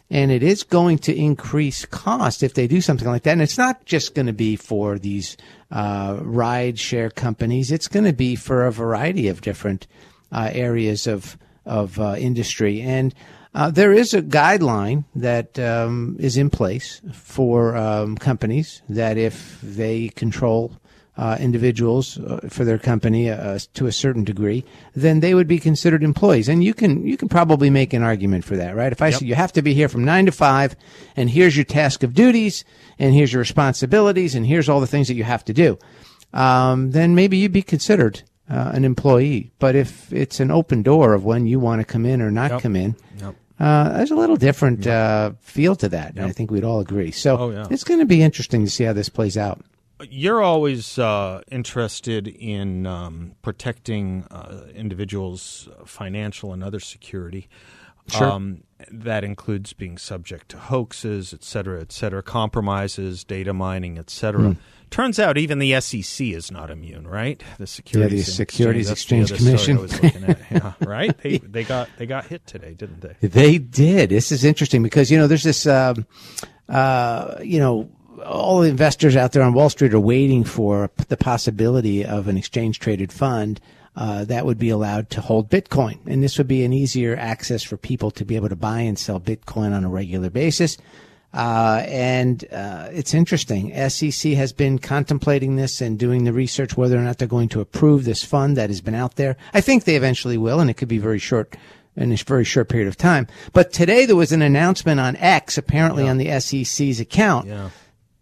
And 0.10 0.32
it 0.32 0.42
is 0.42 0.64
going 0.64 1.00
to 1.00 1.16
increase 1.16 1.86
cost 1.86 2.42
if 2.42 2.54
they 2.54 2.68
do 2.68 2.80
something 2.80 3.08
like 3.08 3.24
that. 3.24 3.34
And 3.34 3.42
it's 3.42 3.58
not 3.58 3.86
just 3.86 4.16
going 4.16 4.28
to 4.28 4.34
be 4.34 4.56
for 4.56 4.98
these 4.98 5.36
uh, 5.70 6.18
ride 6.22 6.80
share 6.80 7.10
companies. 7.10 7.72
It's 7.72 7.90
going 7.90 8.06
to 8.06 8.14
be 8.14 8.36
for 8.36 8.66
a 8.66 8.72
variety 8.72 9.28
of 9.28 9.42
different 9.42 9.86
uh, 10.32 10.50
areas 10.54 11.08
of 11.08 11.38
of 11.66 12.00
uh, 12.00 12.16
industry. 12.18 12.82
And 12.82 13.14
uh, 13.54 13.72
there 13.72 13.92
is 13.92 14.14
a 14.14 14.22
guideline 14.22 15.04
that 15.16 15.60
um, 15.60 16.16
is 16.20 16.38
in 16.38 16.50
place 16.50 17.02
for 17.12 17.76
um, 17.76 18.18
companies 18.18 18.82
that 18.88 19.18
if 19.18 19.60
they 19.62 20.10
control 20.10 20.74
uh, 21.18 21.36
individuals 21.40 22.18
uh, 22.20 22.40
for 22.50 22.64
their 22.64 22.78
company 22.78 23.30
uh, 23.30 23.58
to 23.74 23.88
a 23.88 23.92
certain 23.92 24.24
degree, 24.24 24.64
then 24.96 25.20
they 25.20 25.34
would 25.34 25.48
be 25.48 25.58
considered 25.60 26.04
employees. 26.04 26.48
And 26.48 26.64
you 26.64 26.74
can 26.74 27.06
you 27.08 27.18
can 27.18 27.28
probably 27.28 27.70
make 27.70 27.92
an 27.94 28.04
argument 28.04 28.46
for 28.46 28.56
that, 28.58 28.76
right? 28.76 28.92
If 28.92 29.02
I 29.02 29.10
say 29.10 29.26
you 29.26 29.36
have 29.36 29.52
to 29.54 29.62
be 29.64 29.74
here 29.74 29.90
from 29.90 30.06
nine 30.06 30.26
to 30.28 30.32
five, 30.32 30.76
and 31.16 31.30
here's 31.30 31.58
your 31.58 31.66
task 31.66 32.04
of 32.04 32.14
duties, 32.14 32.64
and 33.00 33.14
here's 33.16 33.34
your 33.34 33.40
responsibilities, 33.40 34.36
and 34.36 34.46
here's 34.46 34.70
all 34.70 34.80
the 34.80 34.88
things 34.88 35.08
that 35.08 35.16
you 35.16 35.24
have 35.24 35.44
to 35.46 35.54
do, 35.54 35.78
um, 36.34 36.92
then 36.92 37.16
maybe 37.16 37.38
you'd 37.38 37.52
be 37.52 37.62
considered 37.64 38.22
uh, 38.50 38.72
an 38.74 38.86
employee. 38.86 39.52
But 39.60 39.76
if 39.76 40.12
it's 40.14 40.40
an 40.40 40.52
open 40.52 40.84
door 40.84 41.14
of 41.14 41.26
when 41.26 41.48
you 41.48 41.60
want 41.60 41.82
to 41.82 41.86
come 41.86 42.06
in 42.06 42.22
or 42.22 42.32
not 42.32 42.52
Yep. 42.52 42.62
come 42.62 42.76
in. 42.76 42.96
Yep. 43.20 43.36
Uh, 43.60 43.98
there's 43.98 44.12
a 44.12 44.16
little 44.16 44.36
different 44.38 44.86
uh, 44.86 45.32
feel 45.42 45.76
to 45.78 45.90
that, 45.90 46.14
and 46.16 46.26
I 46.26 46.32
think 46.32 46.52
we'd 46.52 46.64
all 46.64 46.80
agree. 46.80 47.10
So 47.10 47.38
Oh, 47.38 47.50
yeah. 47.50 47.66
it's 47.72 47.84
going 47.84 48.00
to 48.00 48.06
be 48.06 48.22
interesting 48.22 48.64
to 48.64 48.70
see 48.70 48.84
how 48.84 48.94
this 48.94 49.10
plays 49.10 49.36
out. 49.36 49.62
You're 50.02 50.42
always 50.42 51.00
uh, 51.00 51.42
interested 51.52 52.28
in 52.28 52.86
um, 52.86 53.34
protecting 53.42 54.26
uh, 54.30 54.68
individuals' 54.76 55.68
financial 55.86 56.54
and 56.54 56.64
other 56.64 56.80
security. 56.80 57.50
Sure. 58.10 58.32
Um, 58.32 58.64
that 58.92 59.24
includes 59.24 59.74
being 59.74 59.98
subject 59.98 60.50
to 60.50 60.58
hoaxes, 60.58 61.34
et 61.34 61.44
cetera, 61.44 61.82
et 61.82 61.92
cetera, 61.92 62.24
compromises, 62.24 63.24
data 63.24 63.54
mining, 63.54 63.98
et 63.98 64.10
cetera. 64.10 64.52
Hmm. 64.52 64.60
Turns 64.90 65.20
out 65.20 65.38
even 65.38 65.60
the 65.60 65.80
SEC 65.82 66.28
is 66.28 66.50
not 66.50 66.72
immune, 66.72 67.06
right? 67.06 67.44
The 67.58 67.68
Securities, 67.68 68.28
the 68.28 68.32
Securities 68.32 68.90
Exchange, 68.90 69.32
Exchange 69.32 69.60
Commission. 69.60 69.82
was 69.82 70.02
looking 70.02 70.24
at. 70.24 70.40
Yeah, 70.52 70.74
right? 70.80 71.18
They, 71.18 71.40
they 71.40 71.66
got 71.66 71.90
they 71.98 72.06
got 72.06 72.28
hit 72.28 72.48
today, 72.48 72.74
didn't 72.74 73.02
they? 73.02 73.28
They 73.28 73.58
did. 73.58 74.10
This 74.12 74.32
is 74.32 74.46
interesting 74.46 74.82
because 74.84 75.12
you 75.12 75.18
know 75.18 75.28
there's 75.28 75.44
this, 75.44 75.68
um, 75.68 76.06
uh, 76.70 77.36
you 77.44 77.60
know, 77.60 77.90
all 78.26 78.62
the 78.62 78.70
investors 78.70 79.16
out 79.16 79.32
there 79.32 79.44
on 79.44 79.54
Wall 79.54 79.70
Street 79.70 79.94
are 79.94 80.00
waiting 80.00 80.44
for 80.44 80.90
the 81.08 81.18
possibility 81.18 82.06
of 82.06 82.28
an 82.28 82.38
exchange 82.38 82.80
traded 82.80 83.12
fund. 83.12 83.60
Uh, 83.96 84.26
that 84.26 84.46
would 84.46 84.60
be 84.60 84.70
allowed 84.70 85.10
to 85.10 85.22
hold 85.22 85.50
Bitcoin. 85.50 85.98
And 86.06 86.24
this 86.24 86.38
would 86.38 86.48
be 86.48 86.64
an 86.64 86.72
easier 86.72 87.16
access 87.18 87.64
for 87.64 87.78
people 87.78 88.12
to 88.12 88.24
be 88.24 88.36
able 88.36 88.50
to 88.50 88.56
buy 88.56 88.82
and 88.82 88.98
sell 88.98 89.20
Bitcoin 89.20 89.76
on 89.76 89.84
a 89.84 89.90
regular 89.90 90.30
basis. 90.30 90.78
Uh, 91.34 91.84
and 91.88 92.46
uh, 92.52 92.90
it's 92.92 93.14
interesting. 93.14 93.74
SEC 93.90 94.34
has 94.34 94.54
been 94.54 94.80
contemplating 94.80 95.56
this 95.56 95.82
and 95.82 96.00
doing 96.00 96.24
the 96.24 96.34
research 96.34 96.78
whether 96.78 96.98
or 96.98 97.02
not 97.02 97.18
they're 97.18 97.28
going 97.28 97.50
to 97.50 97.60
approve 97.60 98.06
this 98.06 98.24
fund 98.24 98.56
that 98.56 98.70
has 98.70 98.82
been 98.82 98.96
out 98.96 99.16
there. 99.16 99.36
I 99.54 99.62
think 99.62 99.84
they 99.84 99.96
eventually 99.96 100.38
will, 100.38 100.60
and 100.60 100.70
it 100.70 100.76
could 100.76 100.88
be 100.88 101.00
very 101.00 101.20
short 101.20 101.56
in 101.96 102.12
a 102.12 102.16
very 102.16 102.44
short 102.44 102.70
period 102.70 102.88
of 102.88 102.98
time. 102.98 103.28
But 103.54 103.74
today 103.74 104.06
there 104.06 104.16
was 104.16 104.32
an 104.32 104.42
announcement 104.44 105.00
on 105.00 105.16
X, 105.16 105.58
apparently 105.58 106.08
on 106.08 106.18
the 106.18 106.40
SEC's 106.40 107.00
account, 107.00 107.48
Yeah. 107.48 107.70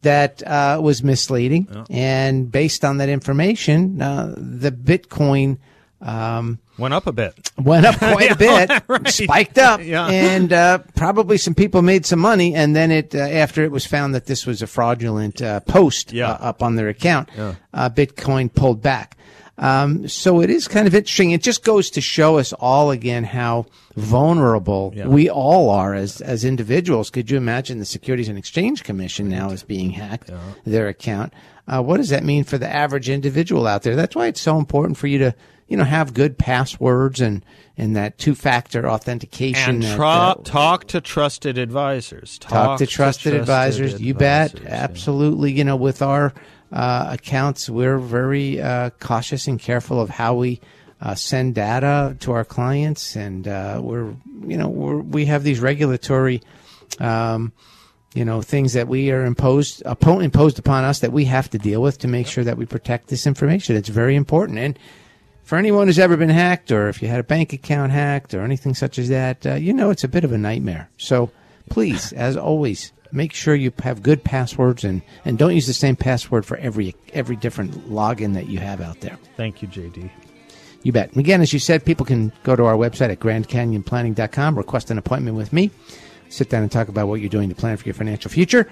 That 0.05 0.41
uh, 0.47 0.79
was 0.81 1.03
misleading. 1.03 1.67
And 1.89 2.49
based 2.51 2.85
on 2.85 2.97
that 2.97 3.09
information, 3.09 4.01
uh, 4.01 4.33
the 4.37 4.71
Bitcoin 4.71 5.57
um, 6.01 6.59
Went 6.77 6.93
up 6.93 7.07
a 7.07 7.13
bit. 7.13 7.33
went 7.57 7.85
up 7.85 7.97
quite 7.97 8.31
a 8.31 8.35
bit, 8.49 8.69
right. 8.89 9.07
spiked 9.07 9.57
up, 9.57 9.79
Yeah. 9.81 10.07
and 10.07 10.51
uh, 10.51 10.79
probably 10.95 11.37
some 11.37 11.55
people 11.55 11.81
made 11.81 12.05
some 12.05 12.19
money. 12.19 12.53
And 12.53 12.75
then 12.75 12.91
it, 12.91 13.15
uh, 13.15 13.19
after 13.19 13.63
it 13.63 13.71
was 13.71 13.85
found 13.85 14.13
that 14.13 14.25
this 14.25 14.45
was 14.45 14.61
a 14.61 14.67
fraudulent 14.67 15.41
uh, 15.41 15.61
post 15.61 16.11
Yeah. 16.11 16.31
uh, 16.31 16.49
up 16.49 16.61
on 16.61 16.75
their 16.75 16.89
account, 16.89 17.29
Yeah. 17.37 17.55
uh, 17.73 17.89
Bitcoin 17.89 18.53
pulled 18.53 18.81
back. 18.81 19.17
Um, 19.57 20.07
so 20.07 20.41
it 20.41 20.49
is 20.49 20.67
kind 20.67 20.85
of 20.85 20.93
interesting. 20.93 21.31
It 21.31 21.41
just 21.41 21.63
goes 21.63 21.89
to 21.91 22.01
show 22.01 22.37
us 22.37 22.51
all 22.53 22.91
again 22.91 23.23
how 23.23 23.67
vulnerable 23.95 24.91
Yeah. 24.95 25.07
we 25.07 25.29
all 25.29 25.69
are 25.69 25.93
as 25.93 26.19
as 26.21 26.43
individuals. 26.43 27.09
Could 27.09 27.31
you 27.31 27.37
imagine 27.37 27.79
the 27.79 27.85
Securities 27.85 28.27
and 28.27 28.37
Exchange 28.37 28.83
Commission 28.83 29.29
now 29.29 29.51
is 29.51 29.63
being 29.63 29.91
hacked, 29.91 30.29
their 30.65 30.87
account? 30.87 31.33
Uh, 31.67 31.81
what 31.81 31.97
does 31.97 32.09
that 32.09 32.23
mean 32.23 32.43
for 32.43 32.57
the 32.57 32.71
average 32.71 33.09
individual 33.09 33.65
out 33.65 33.83
there? 33.83 33.95
That's 33.95 34.15
why 34.15 34.27
it's 34.27 34.41
so 34.41 34.57
important 34.59 34.97
for 34.97 35.07
you 35.07 35.17
to 35.19 35.35
you 35.67 35.77
know 35.77 35.83
have 35.85 36.13
good 36.13 36.37
passwords 36.37 37.21
and 37.21 37.43
and 37.77 37.95
that 37.95 38.17
two 38.17 38.35
factor 38.35 38.87
authentication. 38.89 39.75
And 39.75 39.83
that, 39.83 39.95
tra- 39.95 40.07
uh, 40.07 40.33
talk 40.43 40.87
to 40.87 40.99
trusted 41.01 41.57
advisors. 41.57 42.37
talk 42.39 42.79
to 42.79 42.85
trusted 42.85 43.33
advisors. 43.33 44.01
You 44.01 44.13
bet, 44.13 44.53
advisors, 44.55 44.69
yeah. 44.69 44.83
absolutely. 44.83 45.53
You 45.53 45.63
know, 45.63 45.75
with 45.77 46.01
our 46.01 46.33
accounts, 46.75 47.69
we're 47.69 47.97
very 47.97 48.61
uh, 48.61 48.89
cautious 48.99 49.47
and 49.47 49.59
careful 49.59 49.99
of 49.99 50.09
how 50.09 50.35
we 50.35 50.59
uh, 51.01 51.15
send 51.15 51.55
data 51.55 52.15
to 52.19 52.31
our 52.31 52.45
clients, 52.45 53.15
and 53.15 53.47
uh, 53.47 53.79
we're 53.81 54.13
you 54.45 54.57
know 54.57 54.67
we're, 54.67 54.97
we 54.97 55.25
have 55.25 55.43
these 55.43 55.59
regulatory. 55.59 56.41
Um, 56.99 57.53
you 58.13 58.23
know 58.23 58.41
things 58.41 58.73
that 58.73 58.87
we 58.87 59.11
are 59.11 59.25
imposed 59.25 59.83
upon, 59.85 60.21
imposed 60.21 60.57
upon 60.57 60.85
us 60.85 60.99
that 60.99 61.11
we 61.11 61.25
have 61.25 61.49
to 61.49 61.57
deal 61.57 61.81
with 61.81 61.97
to 61.99 62.07
make 62.07 62.27
sure 62.27 62.45
that 62.45 62.57
we 62.57 62.65
protect 62.65 63.09
this 63.09 63.27
information. 63.27 63.75
It's 63.75 63.89
very 63.89 64.15
important, 64.15 64.57
and 64.57 64.79
for 65.43 65.57
anyone 65.57 65.87
who's 65.87 65.99
ever 65.99 66.15
been 66.17 66.29
hacked, 66.29 66.71
or 66.71 66.87
if 66.87 67.01
you 67.01 67.09
had 67.09 67.19
a 67.19 67.23
bank 67.23 67.51
account 67.51 67.91
hacked, 67.91 68.33
or 68.33 68.41
anything 68.41 68.73
such 68.73 68.97
as 68.97 69.09
that, 69.09 69.45
uh, 69.45 69.55
you 69.55 69.73
know 69.73 69.89
it's 69.89 70.05
a 70.05 70.07
bit 70.07 70.23
of 70.23 70.31
a 70.31 70.37
nightmare. 70.37 70.89
So 70.97 71.29
please, 71.69 72.13
as 72.13 72.37
always, 72.37 72.93
make 73.15 73.33
sure 73.33 73.55
you 73.55 73.71
have 73.81 74.03
good 74.03 74.23
passwords 74.23 74.83
and, 74.83 75.01
and 75.23 75.37
don't 75.37 75.55
use 75.55 75.67
the 75.67 75.73
same 75.73 75.95
password 75.95 76.45
for 76.45 76.57
every 76.57 76.95
every 77.13 77.35
different 77.35 77.89
login 77.89 78.33
that 78.33 78.47
you 78.47 78.59
have 78.59 78.81
out 78.81 78.99
there. 79.01 79.17
Thank 79.37 79.61
you, 79.61 79.67
JD. 79.67 80.11
You 80.83 80.91
bet. 80.91 81.09
And 81.09 81.17
again, 81.17 81.41
as 81.41 81.51
you 81.51 81.59
said, 81.59 81.83
people 81.83 82.05
can 82.05 82.31
go 82.43 82.55
to 82.55 82.65
our 82.65 82.75
website 82.75 83.09
at 83.09 83.19
grandcanyonplanning.com, 83.19 84.55
request 84.55 84.91
an 84.91 84.99
appointment 84.99 85.35
with 85.35 85.51
me, 85.51 85.71
sit 86.29 86.49
down 86.49 86.61
and 86.61 86.71
talk 86.71 86.89
about 86.89 87.07
what 87.07 87.21
you're 87.21 87.29
doing 87.29 87.49
to 87.49 87.55
plan 87.55 87.77
for 87.77 87.85
your 87.85 87.95
financial 87.95 88.29
future. 88.29 88.69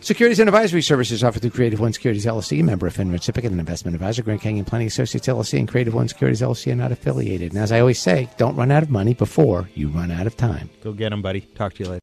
Securities 0.00 0.38
and 0.38 0.48
advisory 0.48 0.82
services 0.82 1.24
offered 1.24 1.40
through 1.40 1.50
Creative 1.50 1.80
One 1.80 1.92
Securities 1.92 2.26
LLC, 2.26 2.62
member 2.62 2.86
of 2.86 2.94
FINRA 2.94 3.12
Recipient, 3.12 3.54
an 3.54 3.58
investment 3.58 3.94
advisor, 3.94 4.22
Grand 4.22 4.42
Canyon 4.42 4.64
Planning 4.66 4.88
Associates 4.88 5.26
LLC, 5.26 5.58
and 5.58 5.66
Creative 5.66 5.94
One 5.94 6.08
Securities 6.08 6.42
LLC 6.42 6.72
are 6.72 6.76
not 6.76 6.92
affiliated. 6.92 7.52
And 7.52 7.60
as 7.62 7.72
I 7.72 7.80
always 7.80 8.00
say, 8.00 8.28
don't 8.36 8.54
run 8.54 8.70
out 8.70 8.82
of 8.82 8.90
money 8.90 9.14
before 9.14 9.70
you 9.74 9.88
run 9.88 10.10
out 10.10 10.26
of 10.26 10.36
time. 10.36 10.68
Go 10.82 10.92
get 10.92 11.10
them, 11.10 11.22
buddy. 11.22 11.40
Talk 11.40 11.74
to 11.74 11.84
you 11.84 11.90
later. 11.90 12.00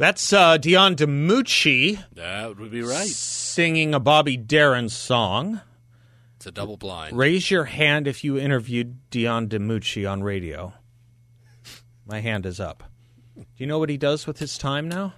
That's 0.00 0.32
uh, 0.32 0.56
Dion 0.56 0.96
DiMucci 0.96 2.02
That 2.14 2.56
would 2.58 2.70
be 2.70 2.80
right. 2.80 3.06
singing 3.06 3.92
a 3.92 4.00
Bobby 4.00 4.38
Darin 4.38 4.88
song. 4.88 5.60
It's 6.36 6.46
a 6.46 6.50
double 6.50 6.78
blind. 6.78 7.18
Raise 7.18 7.50
your 7.50 7.64
hand 7.64 8.08
if 8.08 8.24
you 8.24 8.38
interviewed 8.38 9.10
Dion 9.10 9.46
DiMucci 9.46 10.10
on 10.10 10.22
radio. 10.22 10.72
My 12.06 12.20
hand 12.20 12.46
is 12.46 12.58
up. 12.58 12.82
Do 13.36 13.44
you 13.58 13.66
know 13.66 13.78
what 13.78 13.90
he 13.90 13.98
does 13.98 14.26
with 14.26 14.38
his 14.38 14.56
time 14.56 14.88
now? 14.88 15.12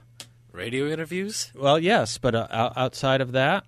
Radio 0.50 0.88
interviews? 0.88 1.52
Well, 1.54 1.78
yes, 1.78 2.18
but 2.18 2.34
uh, 2.34 2.72
outside 2.74 3.20
of 3.20 3.30
that, 3.32 3.62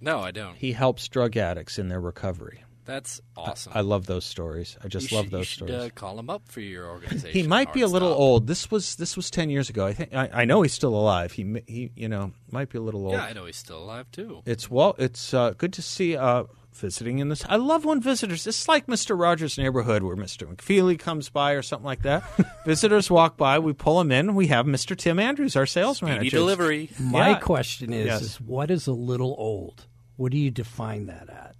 No, 0.00 0.20
I 0.20 0.30
don't. 0.30 0.54
he 0.54 0.70
helps 0.70 1.08
drug 1.08 1.36
addicts 1.36 1.80
in 1.80 1.88
their 1.88 2.00
recovery. 2.00 2.62
That's 2.90 3.20
awesome. 3.36 3.72
I 3.74 3.82
love 3.82 4.06
those 4.06 4.24
stories. 4.24 4.76
I 4.82 4.88
just 4.88 5.10
You 5.10 5.16
love 5.16 5.26
should- 5.26 5.32
those 5.32 5.40
you 5.40 5.44
should, 5.44 5.68
stories. 5.68 5.74
Uh, 5.74 5.88
call 5.94 6.18
him 6.18 6.28
up 6.28 6.42
for 6.48 6.60
your 6.60 6.88
organization. 6.88 7.30
he 7.40 7.46
might 7.46 7.72
be 7.72 7.82
a 7.82 7.86
little 7.86 8.10
Stop. 8.10 8.20
old. 8.20 8.46
This 8.48 8.70
was 8.70 8.96
this 8.96 9.16
was 9.16 9.30
ten 9.30 9.48
years 9.50 9.70
ago. 9.70 9.86
I 9.86 9.92
think 9.94 10.14
I, 10.14 10.28
I 10.32 10.44
know 10.44 10.62
he's 10.62 10.72
still 10.72 10.94
alive. 10.94 11.32
He 11.32 11.62
he 11.66 11.90
you 11.94 12.08
know 12.08 12.32
might 12.50 12.68
be 12.68 12.78
a 12.78 12.82
little 12.82 13.02
old. 13.04 13.12
Yeah, 13.14 13.24
I 13.24 13.32
know 13.32 13.44
he's 13.46 13.56
still 13.56 13.78
alive 13.82 14.06
too. 14.10 14.42
It's 14.46 14.70
well, 14.70 14.94
it's 14.98 15.32
uh, 15.32 15.52
good 15.56 15.72
to 15.74 15.82
see 15.82 16.16
uh, 16.16 16.44
visiting 16.74 17.18
in 17.20 17.28
this. 17.28 17.44
I 17.48 17.56
love 17.56 17.84
when 17.84 18.00
visitors. 18.00 18.46
It's 18.46 18.66
like 18.66 18.88
Mister 18.88 19.14
Rogers' 19.16 19.56
Neighborhood, 19.56 20.02
where 20.02 20.16
Mister 20.16 20.46
McFeely 20.46 20.98
comes 20.98 21.28
by 21.28 21.52
or 21.52 21.62
something 21.62 21.86
like 21.86 22.02
that. 22.02 22.24
visitors 22.66 23.10
walk 23.10 23.36
by, 23.36 23.58
we 23.60 23.72
pull 23.72 23.98
them 23.98 24.10
in. 24.10 24.34
We 24.34 24.48
have 24.48 24.66
Mister 24.66 24.94
Tim 24.96 25.18
Andrews, 25.18 25.54
our 25.56 25.66
sales 25.66 25.98
Speedy 25.98 26.12
manager. 26.12 26.36
delivery. 26.38 26.90
My 26.98 27.30
Yeah. 27.30 27.38
question 27.38 27.92
is, 27.92 28.06
Yes. 28.06 28.22
is 28.22 28.40
what 28.40 28.70
is 28.70 28.86
a 28.88 28.92
little 28.92 29.34
old? 29.38 29.86
What 30.16 30.32
do 30.32 30.38
you 30.38 30.50
define 30.50 31.06
that 31.06 31.28
at? 31.30 31.54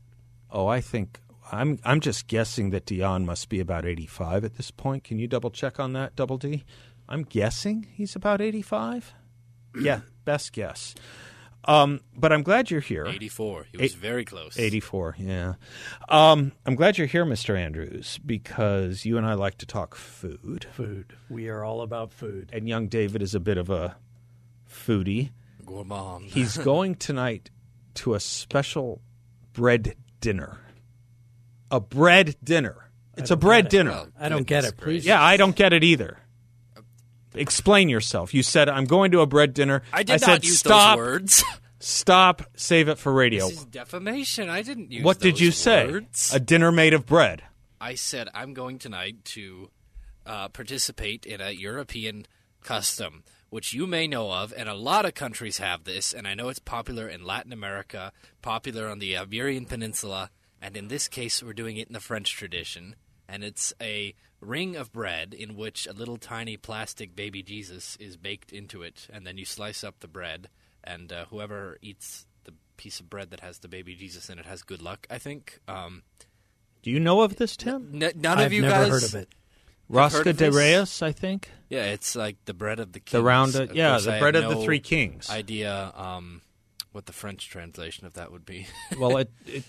Oh, 0.53 0.67
I 0.67 0.81
think 0.81 1.21
I'm. 1.53 1.79
I'm 1.85 2.01
just 2.01 2.27
guessing 2.27 2.71
that 2.71 2.87
Dion 2.87 3.25
must 3.27 3.49
be 3.49 3.61
about 3.61 3.85
eighty-five 3.87 4.45
at 4.45 4.55
this 4.57 4.71
point. 4.71 5.05
Can 5.05 5.19
you 5.19 5.27
double 5.29 5.51
check 5.51 5.79
on 5.81 5.93
that, 5.95 6.17
Double 6.17 6.39
D? 6.39 6.65
I'm 7.09 7.23
guessing 7.23 7.87
he's 7.93 8.15
about 8.17 8.41
eighty-five. 8.41 9.13
yeah, 9.81 10.01
best 10.25 10.53
guess. 10.53 10.95
Um, 11.67 12.01
but 12.17 12.33
I'm 12.33 12.43
glad 12.43 12.71
you're 12.71 12.81
here. 12.81 13.05
84. 13.05 13.67
He 13.71 13.77
was 13.77 13.93
Eight- 13.93 13.99
very 13.99 14.25
close. 14.25 14.59
84, 14.59 15.17
yeah. 15.19 15.55
Um, 16.09 16.53
I'm 16.65 16.75
glad 16.75 16.97
you're 16.97 17.07
here, 17.07 17.27
Mr. 17.27 17.55
Andrews, 17.55 18.19
because 18.25 19.05
you 19.05 19.19
and 19.19 19.27
I 19.27 19.35
like 19.35 19.59
to 19.59 19.67
talk 19.67 19.95
food. 19.95 20.67
Food. 20.73 21.15
We 21.29 21.51
are 21.51 21.63
all 21.63 21.83
about 21.83 22.15
food. 22.15 22.49
And 22.55 22.67
young 22.67 22.89
David 22.89 23.21
is 23.21 23.35
a 23.35 23.41
bit 23.41 23.59
of 23.59 23.69
a 23.69 23.95
foodie. 24.67 25.33
Gourmand. 25.67 26.31
He's 26.31 26.57
going 26.65 26.95
tonight 26.95 27.51
to 27.97 28.15
a 28.15 28.21
special 28.21 29.03
bread 29.53 29.97
dinner. 30.21 30.59
A 31.71 31.81
bread 31.81 32.37
dinner. 32.43 32.91
It's 33.17 33.31
a 33.31 33.37
bread 33.37 33.69
dinner. 33.69 33.91
Well, 33.91 34.09
I 34.19 34.29
don't 34.29 34.47
get 34.47 34.65
it. 34.65 34.77
Please. 34.77 35.05
yeah, 35.05 35.23
I 35.23 35.37
don't 35.37 35.55
get 35.55 35.73
it 35.73 35.85
either. 35.85 36.19
Explain 37.35 37.89
yourself. 37.89 38.35
You 38.35 38.43
said 38.43 38.69
I'm 38.69 38.87
going 38.87 39.13
to 39.13 39.21
a 39.21 39.27
bread 39.27 39.55
dinner. 39.55 39.83
I 39.93 40.03
did 40.03 40.21
said 40.21 40.27
not 40.27 40.45
use 40.45 40.59
stop, 40.59 40.97
those 40.99 41.07
words. 41.07 41.45
stop, 41.79 42.43
save 42.57 42.89
it 42.89 42.99
for 42.99 43.13
radio. 43.13 43.47
this 43.49 43.59
is 43.59 43.65
defamation. 43.67 44.49
I 44.49 44.63
didn't 44.63 44.91
use 44.91 45.05
What 45.05 45.21
did 45.21 45.35
those 45.35 45.41
you 45.41 45.51
say? 45.53 45.87
words. 45.87 46.33
A 46.35 46.41
dinner 46.41 46.73
made 46.73 46.93
of 46.93 47.07
bread. 47.07 47.43
I 47.81 47.95
said 47.95 48.29
I'm 48.35 48.53
going 48.53 48.79
tonight 48.79 49.25
to 49.27 49.71
uh, 50.27 50.49
participate 50.49 51.25
in 51.25 51.41
a 51.41 51.51
European 51.51 52.27
custom, 52.65 53.23
which 53.51 53.75
you 53.75 53.87
may 53.87 54.07
know 54.07 54.33
of, 54.33 54.53
and 54.57 54.69
a 54.69 54.75
lot 54.75 55.05
of 55.05 55.15
countries 55.15 55.59
have 55.59 55.85
this, 55.85 56.13
and 56.13 56.27
I 56.27 56.35
know 56.35 56.49
it's 56.49 56.59
popular 56.59 57.09
in 57.09 57.25
Latin 57.25 57.53
America, 57.53 58.13
popular 58.43 58.89
on 58.89 58.99
the 59.01 59.17
Iberian 59.17 59.67
Peninsula, 59.67 60.31
and 60.63 60.77
in 60.77 60.89
this 60.89 61.09
case, 61.09 61.43
we're 61.43 61.53
doing 61.53 61.77
it 61.77 61.89
in 61.89 61.93
the 61.95 62.01
French 62.01 62.33
tradition, 62.33 62.95
and 63.29 63.43
it's 63.45 63.73
a 63.81 64.15
ring 64.41 64.77
of 64.77 64.93
bread 64.93 65.35
in 65.35 65.55
which 65.57 65.87
a 65.87 65.93
little 65.93 66.17
tiny 66.17 66.57
plastic 66.57 67.15
baby 67.15 67.43
Jesus 67.43 67.97
is 68.01 68.17
baked 68.17 68.53
into 68.53 68.83
it, 68.83 69.07
and 69.13 69.27
then 69.27 69.37
you 69.37 69.45
slice 69.45 69.83
up 69.85 70.01
the 70.01 70.09
bread, 70.09 70.49
and 70.83 71.13
uh, 71.13 71.25
whoever 71.27 71.77
eats 71.83 72.27
the 72.45 72.55
piece 72.77 73.01
of 73.01 73.11
bread 73.11 73.31
that 73.31 73.41
has 73.41 73.59
the 73.59 73.69
baby 73.69 73.95
Jesus 73.95 74.31
in 74.31 74.39
it 74.39 74.47
has 74.47 74.63
good 74.63 74.81
luck. 74.81 75.07
I 75.11 75.19
think. 75.19 75.59
Um, 75.69 76.03
Do 76.83 76.91
you 76.91 77.01
know 77.01 77.21
of 77.23 77.37
this, 77.37 77.57
Tim? 77.57 77.91
n- 78.03 78.13
none 78.17 78.39
I've 78.39 78.47
of 78.47 78.53
you 78.53 78.63
never 78.63 78.85
guys 78.85 78.89
heard 78.91 79.03
of 79.03 79.15
it. 79.15 79.29
Rosca 79.91 80.37
de? 80.37 80.51
Reyes, 80.51 81.03
I 81.03 81.13
think. 81.13 81.51
Yeah, 81.69 81.85
it's 81.87 82.15
like 82.17 82.37
the 82.45 82.55
bread 82.55 82.79
of 82.81 82.93
the 82.93 83.01
kings. 83.01 83.13
The 83.13 83.23
round, 83.23 83.55
Of 83.57 83.75
yeah, 83.75 83.91
course, 83.91 84.05
the 84.05 84.15
I 84.15 84.19
bread 84.21 84.37
of 84.37 84.49
the 84.49 84.63
three 84.65 84.81
kings. 84.81 85.29
Idea 85.31 85.93
um, 85.97 86.43
what 86.93 87.07
the 87.07 87.13
French 87.13 87.49
translation 87.49 88.07
of 88.07 88.15
that 88.15 88.33
would 88.33 88.45
be. 88.45 88.67
well, 88.99 89.17
it, 89.19 89.31
it, 89.47 89.65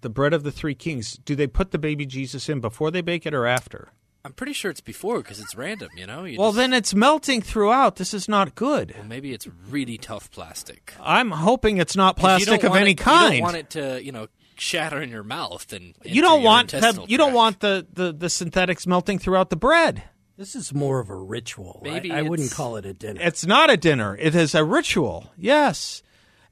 the 0.00 0.10
bread 0.10 0.32
of 0.34 0.42
the 0.42 0.52
three 0.52 0.74
kings. 0.74 1.16
Do 1.24 1.34
they 1.34 1.46
put 1.46 1.70
the 1.70 1.78
baby 1.78 2.06
Jesus 2.06 2.48
in 2.48 2.60
before 2.60 2.90
they 2.90 3.00
bake 3.00 3.26
it 3.26 3.34
or 3.34 3.46
after? 3.46 3.88
I'm 4.24 4.32
pretty 4.32 4.54
sure 4.54 4.72
it's 4.72 4.80
before 4.80 5.18
because 5.18 5.38
it's 5.38 5.54
random. 5.54 5.88
You 5.96 6.06
know. 6.06 6.24
You 6.24 6.38
Well, 6.38 6.48
just- 6.50 6.56
then 6.56 6.72
it's 6.72 6.94
melting 6.94 7.42
throughout. 7.42 7.96
This 7.96 8.12
is 8.12 8.28
not 8.28 8.54
good. 8.54 8.92
well, 8.96 9.06
maybe 9.06 9.32
it's 9.32 9.46
really 9.70 9.98
tough 9.98 10.30
plastic. 10.32 10.94
I'm 11.00 11.30
hoping 11.30 11.76
it's 11.78 11.94
not 11.96 12.16
plastic 12.16 12.64
of 12.64 12.74
any 12.74 12.90
it- 12.90 12.94
kind. 12.98 13.34
You 13.34 13.40
don't 13.40 13.44
want 13.44 13.56
it 13.56 13.70
to, 13.70 14.02
you 14.04 14.10
know, 14.12 14.26
shatter 14.58 15.00
in 15.00 15.10
your 15.10 15.22
mouth 15.22 15.72
and. 15.72 15.94
You 16.04 16.22
don't 16.22 16.42
want 16.42 16.70
to 16.70 16.76
have, 16.76 16.82
intestinal 16.84 17.08
you 17.08 17.18
don't 17.18 17.32
want 17.32 17.60
the, 17.60 17.86
the, 17.92 18.12
the 18.12 18.30
synthetics 18.30 18.86
melting 18.86 19.18
throughout 19.18 19.50
the 19.50 19.56
bread. 19.56 20.02
This 20.36 20.54
is 20.54 20.74
more 20.74 21.00
of 21.00 21.08
a 21.08 21.16
ritual. 21.16 21.80
I- 21.84 21.88
Maybe 21.90 22.12
I, 22.12 22.22
wouldn't 22.22 22.50
call 22.52 22.76
it 22.76 22.84
a 22.84 22.92
dinner. 22.92 23.20
It's 23.22 23.46
not 23.46 23.70
a 23.70 23.76
dinner. 23.76 24.16
It 24.20 24.34
is 24.34 24.54
a 24.54 24.64
ritual. 24.64 25.32
Yes. 25.36 26.02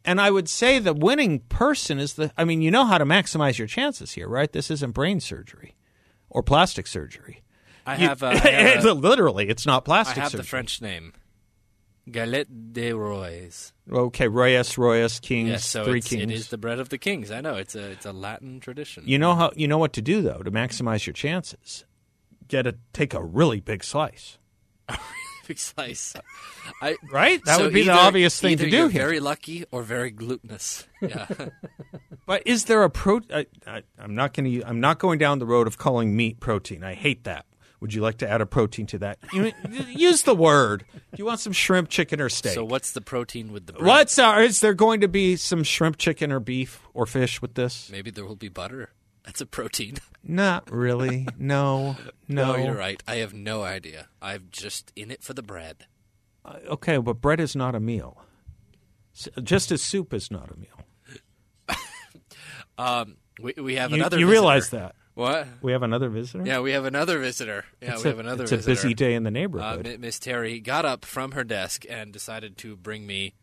And 0.07 0.21
I 0.21 0.31
would 0.31 0.49
say 0.49 0.79
the 0.79 0.93
winning 0.95 1.40
person 1.40 1.99
is 1.99 2.14
the 2.14 2.31
I 2.37 2.45
mean, 2.45 2.61
you 2.62 2.71
know 2.71 2.85
how 2.85 2.99
to 2.99 3.05
maximize 3.07 3.59
your 3.59 3.67
chances 3.67 4.12
here, 4.12 4.29
right? 4.29 4.51
This 4.53 4.71
isn't 4.71 4.93
brain 4.93 5.21
surgery 5.21 5.77
or 6.31 6.43
plastic 6.43 6.87
surgery. 6.87 7.43
I 7.87 7.97
You- 7.97 8.09
have. 8.09 8.23
A, 8.23 8.27
I 8.33 8.37
have, 8.38 8.85
a, 8.85 8.93
literally, 8.95 9.49
it's 9.49 9.67
not 9.67 9.85
plastic 9.85 10.17
I 10.19 10.21
have 10.23 10.31
surgery. 10.33 10.43
the 10.45 10.49
French 10.49 10.81
name. 10.83 11.12
Galette 12.11 12.73
des 12.73 12.93
Rois. 12.93 13.73
Okay, 13.90 14.29
Royas, 14.29 14.77
Royas, 14.77 15.21
Kings, 15.21 15.49
Yes, 15.49 15.67
so 15.67 15.85
three 15.85 16.01
kings. 16.01 16.23
it 16.23 16.31
is 16.31 16.49
the 16.49 16.59
bread 16.59 16.79
of 16.79 16.88
the 16.90 16.99
kings. 16.99 17.31
I 17.31 17.40
know 17.40 17.55
it's 17.57 17.75
a 17.75 17.90
it's 17.90 18.05
a 18.07 18.12
Latin 18.12 18.61
tradition. 18.61 19.05
You 19.07 19.19
know 19.19 19.35
how 19.35 19.51
you 19.57 19.67
know 19.69 19.79
what 19.79 19.93
to 19.95 20.03
do 20.03 20.21
though 20.23 20.43
to 20.43 20.51
maximize 20.51 21.07
your 21.07 21.14
chances. 21.14 21.85
Get 22.49 22.67
a 22.67 22.77
take 22.93 23.14
a 23.14 23.23
really 23.23 23.61
big 23.61 23.83
slice, 23.83 24.37
big 25.49 25.59
slice. 25.59 26.14
I 26.83 26.97
right? 27.11 27.43
That 27.47 27.57
so 27.57 27.64
would 27.64 27.73
be 27.73 27.85
the 27.85 27.93
obvious 27.93 28.38
thing 28.38 28.59
to 28.59 28.69
do 28.69 28.88
here. 28.88 29.03
Very 29.07 29.21
lucky 29.21 29.64
or 29.71 29.83
very 29.83 30.11
glutinous. 30.11 30.87
Yeah. 31.01 31.27
But 32.27 32.43
is 32.47 32.64
there 32.64 32.83
a 32.85 32.88
pro? 32.88 33.21
I, 33.31 33.45
I, 33.67 33.83
I'm 33.99 34.14
not 34.14 34.33
going 34.33 34.51
to. 34.51 34.67
I'm 34.67 34.81
not 34.81 34.99
going 34.99 35.19
down 35.19 35.40
the 35.40 35.45
road 35.47 35.67
of 35.67 35.77
calling 35.77 36.17
meat 36.17 36.40
protein. 36.40 36.83
I 36.83 36.95
hate 36.95 37.25
that. 37.25 37.45
Would 37.85 37.92
you 37.92 38.01
like 38.01 38.16
to 38.18 38.27
add 38.31 38.40
a 38.40 38.47
protein 38.47 38.87
to 38.87 38.99
that? 39.01 39.18
Use 39.90 40.23
the 40.23 40.35
word. 40.35 40.87
Do 40.94 41.01
you 41.18 41.27
want 41.27 41.40
some 41.40 41.53
shrimp, 41.53 41.90
chicken, 41.90 42.18
or 42.18 42.31
steak? 42.31 42.55
so 42.55 42.64
what's 42.64 42.92
the 42.92 43.03
protein 43.03 43.53
with 43.53 43.66
the 43.66 43.75
bread? 43.75 43.85
What's 43.85 44.18
our, 44.18 44.42
is 44.42 44.61
there 44.61 44.73
going 44.73 45.03
to 45.03 45.07
be 45.09 45.37
some 45.37 45.62
shrimp, 45.64 45.99
chicken, 45.99 46.33
or 46.33 46.40
beef 46.40 46.81
or 46.94 47.05
fish 47.05 47.42
with 47.42 47.57
this? 47.57 47.90
Maybe 47.92 48.11
there 48.11 48.25
will 48.25 48.37
be 48.37 48.49
butter. 48.49 48.88
That's 49.27 49.42
a 49.42 49.47
protein. 49.47 49.99
Not 50.23 50.70
really. 50.70 51.29
No. 51.38 51.97
No. 52.27 52.57
you're 52.57 52.75
right. 52.75 53.03
I 53.07 53.16
have 53.16 53.35
no 53.35 53.64
idea. 53.64 54.09
I'm 54.23 54.49
just 54.51 54.90
in 54.97 55.11
it 55.11 55.23
for 55.23 55.35
the 55.35 55.42
bread. 55.42 55.85
Okay, 56.66 56.97
but 56.97 57.20
bread 57.20 57.38
is 57.38 57.55
not 57.55 57.75
a 57.75 57.81
meal. 57.81 58.25
S- 59.14 59.29
Just 59.42 59.70
as 59.70 59.83
soup 59.83 60.14
is 60.14 60.31
not 60.31 60.51
a 60.51 60.57
meal. 60.59 60.81
Um, 62.79 63.18
we, 63.40 63.53
we 63.59 63.75
have 63.77 63.90
You, 63.90 63.97
another. 63.99 64.18
you 64.18 64.25
visitor. 64.27 64.33
realize 64.40 64.70
that 64.70 64.94
What? 65.14 65.46
we 65.62 65.70
have 65.72 65.83
another 65.85 66.09
visitor. 66.09 66.44
Yeah, 66.44 66.61
we 66.61 66.72
have 66.72 66.85
another 66.85 67.18
visitor. 67.20 67.64
Yeah, 67.81 67.94
it's 67.94 68.03
we 68.05 68.11
a, 68.11 68.12
have 68.12 68.18
another 68.18 68.42
It's 68.44 68.50
visitor. 68.50 68.70
a 68.70 68.74
busy 68.74 68.94
day 68.94 69.14
in 69.14 69.22
the 69.22 69.29
Uh, 69.29 69.31
neighborhood. 69.31 69.87
Mi- 69.87 69.96
Miss 69.98 70.18
Terry 70.18 70.59
got 70.61 70.85
up 70.85 71.05
from 71.05 71.33
her 71.33 71.44
desk 71.44 71.85
and 71.88 72.12
decided 72.12 72.57
to 72.59 72.74
bring 72.77 73.07
me 73.07 73.35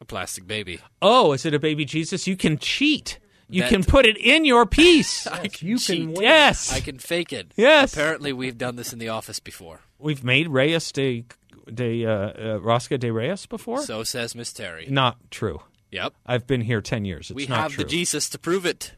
a 0.00 0.04
plastic 0.04 0.46
baby. 0.46 0.80
oh, 1.00 1.32
is 1.32 1.46
it 1.46 1.54
a 1.54 1.58
baby 1.60 1.84
Jesus? 1.84 2.26
You 2.26 2.36
can 2.36 2.58
cheat. 2.58 3.18
You 3.48 3.62
That- 3.62 3.70
can 3.70 3.84
put 3.84 4.04
it 4.06 4.16
in 4.16 4.44
your 4.44 4.66
piece. 4.66 5.26
I 5.28 5.46
can 5.48 5.68
you 5.68 5.78
cheat. 5.78 5.98
can 6.00 6.12
win. 6.14 6.22
yes. 6.22 6.72
I 6.72 6.80
can 6.80 6.98
fake 6.98 7.32
it. 7.32 7.52
Yes. 7.56 7.92
Apparently, 7.92 8.32
we've 8.32 8.58
done 8.58 8.74
this 8.76 8.92
in 8.92 8.98
the 8.98 9.10
office 9.10 9.38
before. 9.38 9.80
We've 9.98 10.24
made 10.24 10.48
Reyes 10.48 10.90
de 10.92 11.24
de 11.72 12.04
uh, 12.04 12.10
uh, 12.10 12.58
Rosca 12.60 12.98
de 12.98 13.12
Reyes 13.12 13.46
before. 13.46 13.82
So 13.82 14.02
says 14.02 14.34
Miss 14.34 14.52
Terry. 14.52 14.86
Not 14.90 15.30
true. 15.30 15.62
Yep. 15.92 16.14
I've 16.26 16.46
been 16.46 16.62
here 16.62 16.80
ten 16.80 17.04
years. 17.04 17.30
It's 17.30 17.36
we 17.36 17.46
not 17.46 17.58
have 17.60 17.72
true. 17.72 17.84
the 17.84 17.90
Jesus 17.90 18.28
to 18.30 18.38
prove 18.38 18.66
it. 18.66 18.92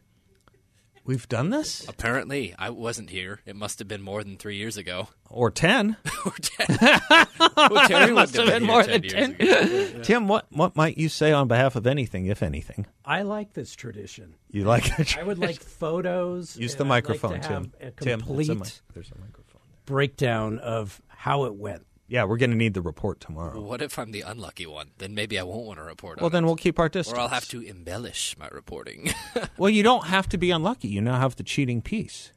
We've 1.06 1.28
done 1.28 1.50
this 1.50 1.86
Apparently, 1.88 2.54
I 2.58 2.70
wasn't 2.70 3.10
here. 3.10 3.40
It 3.46 3.54
must 3.56 3.78
have 3.78 3.86
been 3.88 4.02
more 4.02 4.22
than 4.24 4.36
three 4.36 4.56
years 4.56 4.76
ago. 4.76 5.08
or 5.30 5.50
ten. 5.50 5.96
Or 6.26 6.32
ten. 6.40 6.78
well, 7.56 7.86
Terry 7.88 8.12
must 8.12 8.34
have 8.36 8.46
been 8.46 8.62
here 8.64 8.72
more 8.72 8.82
10 8.82 8.90
than 8.90 9.02
years 9.04 9.12
10. 9.12 9.90
ago. 9.94 10.02
Tim, 10.02 10.26
what 10.28 10.46
what 10.50 10.74
might 10.74 10.98
you 10.98 11.08
say 11.08 11.30
on 11.30 11.46
behalf 11.46 11.76
of 11.76 11.86
anything, 11.86 12.26
if 12.26 12.42
anything? 12.42 12.86
I 13.04 13.22
like 13.22 13.52
this 13.52 13.74
tradition. 13.76 14.34
You 14.50 14.64
like 14.64 14.98
it? 14.98 15.16
I 15.16 15.22
would 15.22 15.38
like 15.38 15.60
photos. 15.60 16.56
Use 16.56 16.74
the 16.74 16.84
I'd 16.84 16.88
like 16.88 17.04
microphone, 17.04 17.40
to 17.40 17.48
Tim. 17.48 17.72
A 17.80 17.90
Tim, 17.92 18.20
complete 18.20 18.46
there's 18.48 18.48
a, 18.48 18.54
mic- 18.64 18.80
there's 18.94 19.10
a 19.12 19.18
microphone. 19.20 19.60
breakdown 19.84 20.58
of 20.58 21.00
how 21.06 21.44
it 21.44 21.54
went. 21.54 21.86
Yeah, 22.08 22.24
we're 22.24 22.36
going 22.36 22.50
to 22.50 22.56
need 22.56 22.74
the 22.74 22.82
report 22.82 23.20
tomorrow. 23.20 23.60
What 23.60 23.82
if 23.82 23.98
I'm 23.98 24.12
the 24.12 24.20
unlucky 24.20 24.66
one? 24.66 24.90
Then 24.98 25.14
maybe 25.14 25.38
I 25.38 25.42
won't 25.42 25.66
want 25.66 25.78
to 25.80 25.84
report 25.84 26.20
Well, 26.20 26.30
then 26.30 26.44
it. 26.44 26.46
we'll 26.46 26.54
keep 26.56 26.78
our 26.78 26.88
distance. 26.88 27.18
Or 27.18 27.20
I'll 27.20 27.28
have 27.28 27.48
to 27.48 27.60
embellish 27.60 28.36
my 28.38 28.48
reporting. 28.48 29.12
Well, 29.58 29.70
you 29.70 29.82
don't 29.82 30.06
have 30.06 30.28
to 30.30 30.38
be 30.38 30.50
unlucky. 30.50 30.88
You 30.88 31.00
now 31.00 31.18
have 31.18 31.36
the 31.36 31.42
cheating 31.42 31.80
piece. 31.82 32.32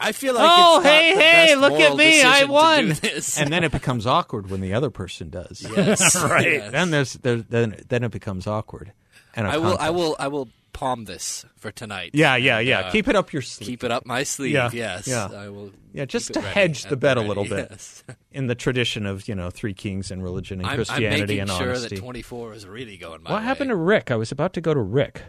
I 0.00 0.12
feel 0.12 0.34
like 0.34 0.50
oh, 0.50 0.80
hey, 0.80 1.14
hey, 1.14 1.56
look 1.56 1.72
at 1.78 1.96
me. 1.96 2.22
I 2.22 2.44
won. 2.44 2.92
and 3.38 3.52
then 3.52 3.62
it 3.64 3.70
becomes 3.80 4.06
awkward 4.06 4.50
when 4.50 4.60
the 4.60 4.72
other 4.72 4.90
person 4.90 5.28
does. 5.28 5.64
Yes, 5.76 6.16
right. 6.22 6.52
yes. 6.52 6.72
Then 6.72 6.90
there's 6.90 7.12
there, 7.14 7.36
then 7.36 7.82
then 7.88 8.02
it 8.02 8.10
becomes 8.10 8.46
awkward. 8.46 8.92
And 9.34 9.46
I 9.46 9.58
will 9.58 9.76
I 9.78 9.90
will 9.90 10.16
I 10.18 10.28
will 10.28 10.48
palm 10.72 11.04
this 11.04 11.44
for 11.56 11.70
tonight. 11.70 12.10
Yeah, 12.14 12.36
yeah, 12.36 12.58
And, 12.58 12.68
yeah. 12.68 12.80
uh, 12.80 12.90
keep 12.90 13.08
it 13.08 13.16
up 13.16 13.32
your 13.32 13.42
sleeve. 13.42 13.66
keep 13.66 13.84
it 13.84 13.90
up 13.90 14.06
my 14.06 14.22
sleeve. 14.22 14.52
Yeah, 14.52 14.70
yes. 14.72 15.06
yeah. 15.06 15.28
I 15.32 15.48
will 15.48 15.72
Yeah, 15.92 16.04
just 16.04 16.32
to 16.34 16.40
hedge 16.40 16.84
the 16.84 16.92
at 16.92 17.00
bet 17.00 17.16
a 17.16 17.20
little 17.20 17.44
bit. 17.44 17.68
yes. 17.70 18.02
in 18.32 18.46
the 18.46 18.54
tradition 18.54 19.06
of 19.06 19.28
you 19.28 19.34
know 19.34 19.50
three 19.50 19.74
kings 19.74 20.10
and 20.10 20.22
religion 20.22 20.58
and 20.60 20.66
I'm, 20.66 20.70
I'm 20.72 20.76
Christianity 20.76 21.20
making 21.22 21.40
and 21.40 21.50
sure 21.50 21.68
honesty. 21.70 21.96
that 21.96 22.00
24 22.00 22.54
is 22.54 22.66
really 22.66 22.96
going 22.96 23.22
my 23.22 23.30
way. 23.30 23.34
what 23.34 23.40
way. 23.42 23.46
happened 23.46 23.70
to 23.70 23.76
Rick? 23.76 24.10
I 24.10 24.16
was 24.16 24.30
about 24.32 24.52
to 24.54 24.60
go 24.60 24.72
to 24.74 24.80
Rick. 24.80 25.22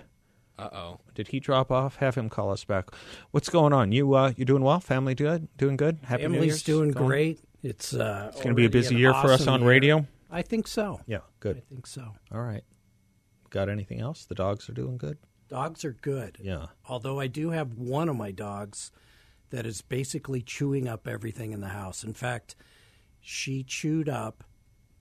Uh 0.60 0.70
oh. 0.74 1.00
Did 1.16 1.30
he 1.30 1.40
drop 1.40 1.72
off? 1.72 1.96
Have 1.98 2.14
him 2.16 2.30
call 2.30 2.52
us 2.52 2.64
back. 2.64 2.90
What's 3.32 3.50
going 3.50 3.74
on? 3.74 3.92
You 3.92 4.14
uh, 4.14 4.34
you 4.38 4.46
doing 4.46 4.62
well? 4.64 4.80
Family 4.80 5.16
good? 5.16 5.48
Doing 5.58 5.76
good? 5.78 5.98
Happy 6.04 6.24
New 6.24 6.30
Family's 6.30 6.46
Year's? 6.48 6.64
doing 6.64 6.92
Going? 6.92 7.08
great. 7.08 7.40
It's 7.64 7.94
uh, 7.94 8.28
It's 8.32 8.38
going 8.38 8.50
to 8.50 8.54
be 8.56 8.66
a 8.66 8.70
busy 8.70 8.96
an 8.96 9.02
year 9.02 9.14
for 9.16 9.32
us 9.32 9.48
on 9.48 9.62
year. 9.62 9.70
radio. 9.70 10.06
I 10.30 10.44
think 10.44 10.68
so. 10.68 11.02
Yeah, 11.08 11.20
good. 11.40 11.58
I 11.58 11.62
think 11.74 11.88
so. 11.88 12.14
All 12.32 12.42
right. 12.42 12.64
Got 13.50 13.70
anything 13.70 14.00
else? 14.00 14.26
The 14.26 14.36
dogs 14.36 14.70
are 14.70 14.74
doing 14.74 14.98
good. 14.98 15.18
Dogs 15.52 15.84
are 15.84 15.92
good. 15.92 16.38
Yeah. 16.42 16.68
Although 16.88 17.20
I 17.20 17.28
do 17.28 17.50
have 17.50 17.74
one 17.74 18.08
of 18.08 18.16
my 18.16 18.32
dogs 18.32 18.90
that 19.50 19.66
is 19.66 19.82
basically 19.82 20.42
chewing 20.42 20.88
up 20.88 21.08
everything 21.08 21.52
in 21.52 21.60
the 21.60 21.68
house. 21.68 22.04
In 22.06 22.14
fact, 22.14 22.56
she 23.20 23.62
chewed 23.64 24.08
up 24.08 24.46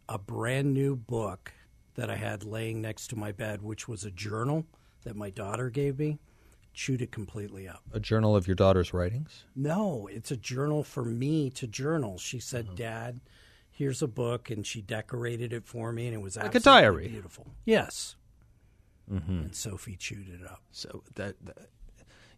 a 0.08 0.18
brand 0.18 0.74
new 0.74 0.96
book 0.96 1.52
that 1.94 2.10
I 2.10 2.16
had 2.16 2.42
laying 2.42 2.80
next 2.82 3.06
to 3.08 3.16
my 3.16 3.30
bed, 3.30 3.62
which 3.62 3.86
was 3.86 4.04
a 4.04 4.10
journal 4.10 4.66
that 5.04 5.14
my 5.14 5.30
daughter 5.30 5.70
gave 5.70 6.00
me. 6.00 6.18
Chewed 6.74 7.00
it 7.00 7.12
completely 7.12 7.68
up. 7.68 7.82
A 7.92 8.00
journal 8.00 8.34
of 8.34 8.48
your 8.48 8.56
daughter's 8.56 8.92
writings. 8.92 9.44
No, 9.54 10.08
it's 10.10 10.30
a 10.32 10.36
journal 10.36 10.82
for 10.82 11.04
me 11.04 11.50
to 11.50 11.66
journal. 11.68 12.18
She 12.18 12.38
said, 12.40 12.66
Uh-huh. 12.66 12.74
"Dad, 12.76 13.20
here's 13.70 14.02
a 14.02 14.06
book," 14.08 14.50
and 14.50 14.64
she 14.66 14.80
decorated 14.80 15.52
it 15.52 15.64
for 15.64 15.92
me, 15.92 16.06
and 16.06 16.14
it 16.14 16.20
was 16.20 16.36
Like 16.36 16.54
a 16.54 16.60
diary. 16.60 17.08
beautiful. 17.08 17.48
Yes. 17.64 18.14
Mm-hmm. 19.10 19.32
And 19.32 19.54
Sophie 19.54 19.96
chewed 19.96 20.28
it 20.28 20.44
up. 20.44 20.62
So 20.72 21.02
that, 21.14 21.34
that 21.44 21.68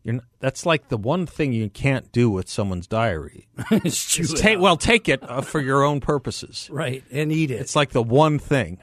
not, 0.04 0.24
that's 0.40 0.66
like 0.66 0.88
the 0.88 0.96
one 0.96 1.26
thing 1.26 1.52
you 1.52 1.70
can't 1.70 2.10
do 2.12 2.28
with 2.30 2.48
someone's 2.48 2.86
diary. 2.86 3.46
Chew 3.84 4.24
it 4.24 4.36
take 4.36 4.56
up. 4.56 4.62
well, 4.62 4.76
take 4.76 5.08
it 5.08 5.22
uh, 5.22 5.42
for 5.42 5.60
your 5.60 5.84
own 5.84 6.00
purposes. 6.00 6.68
right, 6.72 7.04
and 7.10 7.30
eat 7.30 7.50
it. 7.50 7.60
It's 7.60 7.76
like 7.76 7.90
the 7.90 8.02
one 8.02 8.38
thing, 8.38 8.78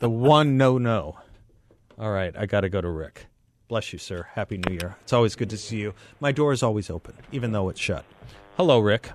the 0.00 0.10
one 0.10 0.56
no 0.56 0.78
no. 0.78 1.18
All 1.98 2.10
right, 2.10 2.36
I 2.36 2.46
got 2.46 2.62
to 2.62 2.68
go 2.68 2.80
to 2.80 2.90
Rick. 2.90 3.26
Bless 3.68 3.92
you, 3.92 3.98
sir. 3.98 4.26
Happy 4.34 4.58
New 4.58 4.74
Year. 4.74 4.96
It's 5.02 5.12
always 5.12 5.34
good 5.34 5.50
to 5.50 5.56
see 5.56 5.78
you. 5.78 5.94
My 6.20 6.30
door 6.30 6.52
is 6.52 6.62
always 6.62 6.90
open, 6.90 7.14
even 7.32 7.52
though 7.52 7.68
it's 7.68 7.80
shut. 7.80 8.04
Hello, 8.56 8.78
Rick. 8.78 9.10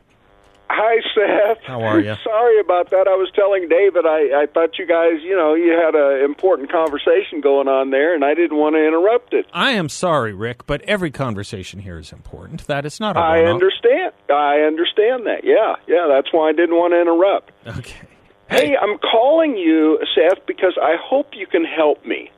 Hi, 0.73 1.01
Seth. 1.13 1.63
How 1.65 1.81
are 1.81 1.99
you? 1.99 2.15
Sorry 2.23 2.60
about 2.60 2.89
that. 2.91 3.07
I 3.07 3.15
was 3.15 3.29
telling 3.36 3.67
David 3.67 4.05
I, 4.05 4.43
I 4.43 4.45
thought 4.45 4.79
you 4.79 4.86
guys, 4.86 5.21
you 5.21 5.36
know, 5.36 5.53
you 5.53 5.71
had 5.71 5.95
an 5.95 6.23
important 6.23 6.71
conversation 6.71 7.41
going 7.41 7.67
on 7.67 7.91
there, 7.91 8.15
and 8.15 8.23
I 8.23 8.34
didn't 8.34 8.57
want 8.57 8.75
to 8.75 8.88
interrupt 8.88 9.34
it. 9.34 9.45
I 9.53 9.71
am 9.71 9.89
sorry, 9.89 10.34
Rick, 10.34 10.65
but 10.65 10.81
every 10.84 11.12
conversation 11.12 11.81
here 11.81 11.99
is 11.99 12.13
important. 12.13 12.67
That 12.67 12.86
is 12.86 12.99
not 12.99 13.17
a 13.17 13.19
I 13.19 13.43
understand. 13.43 14.13
I 14.29 14.62
understand 14.62 15.25
that. 15.25 15.43
Yeah, 15.43 15.75
yeah. 15.88 16.07
That's 16.07 16.31
why 16.31 16.49
I 16.49 16.53
didn't 16.53 16.75
want 16.75 16.93
to 16.93 17.01
interrupt. 17.01 17.51
Okay. 17.77 18.07
Hey, 18.49 18.75
I'm 18.75 18.97
calling 18.97 19.55
you, 19.55 19.99
Seth, 20.13 20.45
because 20.45 20.77
I 20.81 20.95
hope 21.01 21.27
you 21.34 21.47
can 21.47 21.63
help 21.63 22.05
me. 22.05 22.29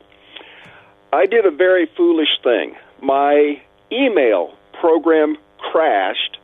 I 1.11 1.25
did 1.25 1.45
a 1.45 1.51
very 1.51 1.87
foolish 1.95 2.29
thing. 2.43 2.75
My 3.01 3.61
email 3.91 4.55
program 4.79 5.37
crashed, 5.71 6.37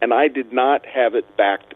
and 0.00 0.12
I 0.12 0.28
did 0.28 0.52
not 0.52 0.84
have 0.86 1.14
it 1.14 1.36
backed. 1.36 1.73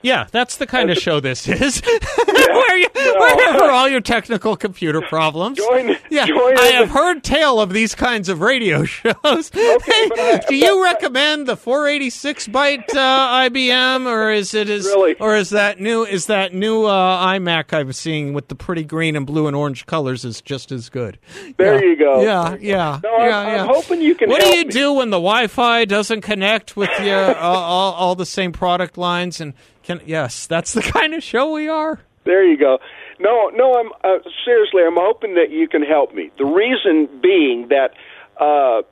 Yeah, 0.00 0.26
that's 0.30 0.58
the 0.58 0.66
kind 0.66 0.90
of 0.90 0.96
show 0.98 1.18
this 1.18 1.48
is. 1.48 1.82
where, 2.26 2.78
you, 2.78 2.86
where 2.94 3.70
all 3.70 3.88
your 3.88 4.00
technical 4.00 4.56
computer 4.56 5.00
problems. 5.02 5.58
Join- 5.58 5.96
yeah, 6.08 6.24
join 6.26 6.56
I 6.56 6.66
have 6.66 6.90
heard 6.90 7.24
tale 7.24 7.60
of 7.60 7.72
these 7.72 7.96
kinds 7.96 8.28
of 8.28 8.40
radio 8.40 8.84
shows. 8.84 9.14
but 9.50 9.52
I- 9.54 10.40
Do 10.48 10.54
you 10.54 10.82
recommend 10.84 11.48
the 11.48 11.56
486 11.56 12.46
byte 12.48 12.88
uh, 12.94 13.48
IBM, 13.48 14.06
or 14.06 14.30
is 14.30 14.54
it 14.54 14.68
is, 14.70 14.84
Really? 14.86 15.14
or 15.18 15.34
is 15.36 15.50
that 15.50 15.80
new? 15.80 16.04
Is 16.04 16.26
that 16.26 16.54
new 16.54 16.84
uh, 16.84 17.26
iMac 17.26 17.72
I'm 17.72 17.92
seeing 17.92 18.34
with 18.34 18.46
the 18.48 18.54
pretty 18.54 18.84
green 18.84 19.16
and 19.16 19.26
blue 19.26 19.48
and 19.48 19.56
orange 19.56 19.84
colors 19.86 20.24
is 20.24 20.40
just 20.40 20.70
as 20.70 20.88
good? 20.88 21.18
There 21.56 21.74
Yeah. 21.74 21.90
you 21.90 21.96
go. 21.96 22.22
Yeah, 22.22 22.56
yeah. 22.60 23.00
No, 23.02 23.16
I'm- 23.16 23.28
yeah, 23.28 23.62
I'm 23.62 23.68
hoping 23.68 24.00
you 24.00 24.14
can 24.14 24.30
What 24.30 24.40
do 24.42 24.48
you 24.48 24.64
me. 24.64 24.70
do 24.70 24.92
when 24.92 25.10
the 25.10 25.16
Wi-Fi 25.18 25.86
doesn't 25.86 26.20
connect 26.20 26.76
with 26.76 26.90
your 27.00 27.34
all, 27.36 27.56
all, 27.64 27.92
all 27.94 28.14
the 28.14 28.26
same 28.26 28.52
product 28.52 28.96
lines 28.96 29.40
and 29.40 29.54
can? 29.88 30.00
Yes, 30.06 30.46
that's 30.46 30.72
the 30.72 30.82
kind 30.96 31.14
of 31.14 31.22
show 31.22 31.52
we 31.52 31.68
are. 31.68 31.98
There 32.24 32.44
you 32.44 32.58
go. 32.58 32.78
No, 33.18 33.50
no, 33.54 33.74
I'm 33.74 33.90
uh, 34.04 34.22
seriously. 34.44 34.82
I'm 34.86 34.96
hoping 34.96 35.34
that 35.34 35.50
you 35.50 35.66
can 35.66 35.82
help 35.82 36.14
me. 36.14 36.30
The 36.36 36.44
reason 36.44 37.08
being 37.20 37.68
that 37.68 37.94
uh, 38.38 38.82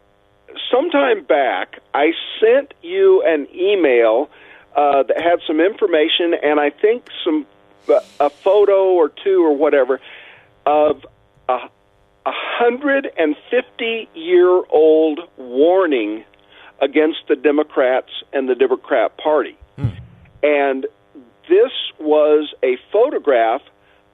sometime 0.70 1.22
back 1.24 1.78
I 1.94 2.12
sent 2.40 2.72
you 2.82 3.22
an 3.26 3.46
email 3.54 4.30
uh, 4.74 5.02
that 5.04 5.20
had 5.20 5.40
some 5.46 5.61
information 5.61 6.35
and 6.42 6.59
I 6.59 6.70
think 6.70 7.09
some 7.24 7.46
uh, 7.88 8.00
a 8.18 8.30
photo 8.30 8.92
or 8.92 9.11
two 9.11 9.44
or 9.44 9.56
whatever 9.56 10.00
of 10.64 11.06
a 11.48 11.59
a 12.24 12.32
hundred 12.32 13.09
and 13.16 13.37
fifty 13.50 14.09
year 14.14 14.48
old 14.48 15.20
warning 15.37 16.24
against 16.80 17.18
the 17.28 17.37
Democrats 17.37 18.11
and 18.32 18.48
the 18.48 18.54
Democrat 18.54 19.16
Party. 19.16 19.56
And 20.42 20.87
this 21.49 21.72
was 21.99 22.53
a 22.62 22.77
photograph 22.92 23.62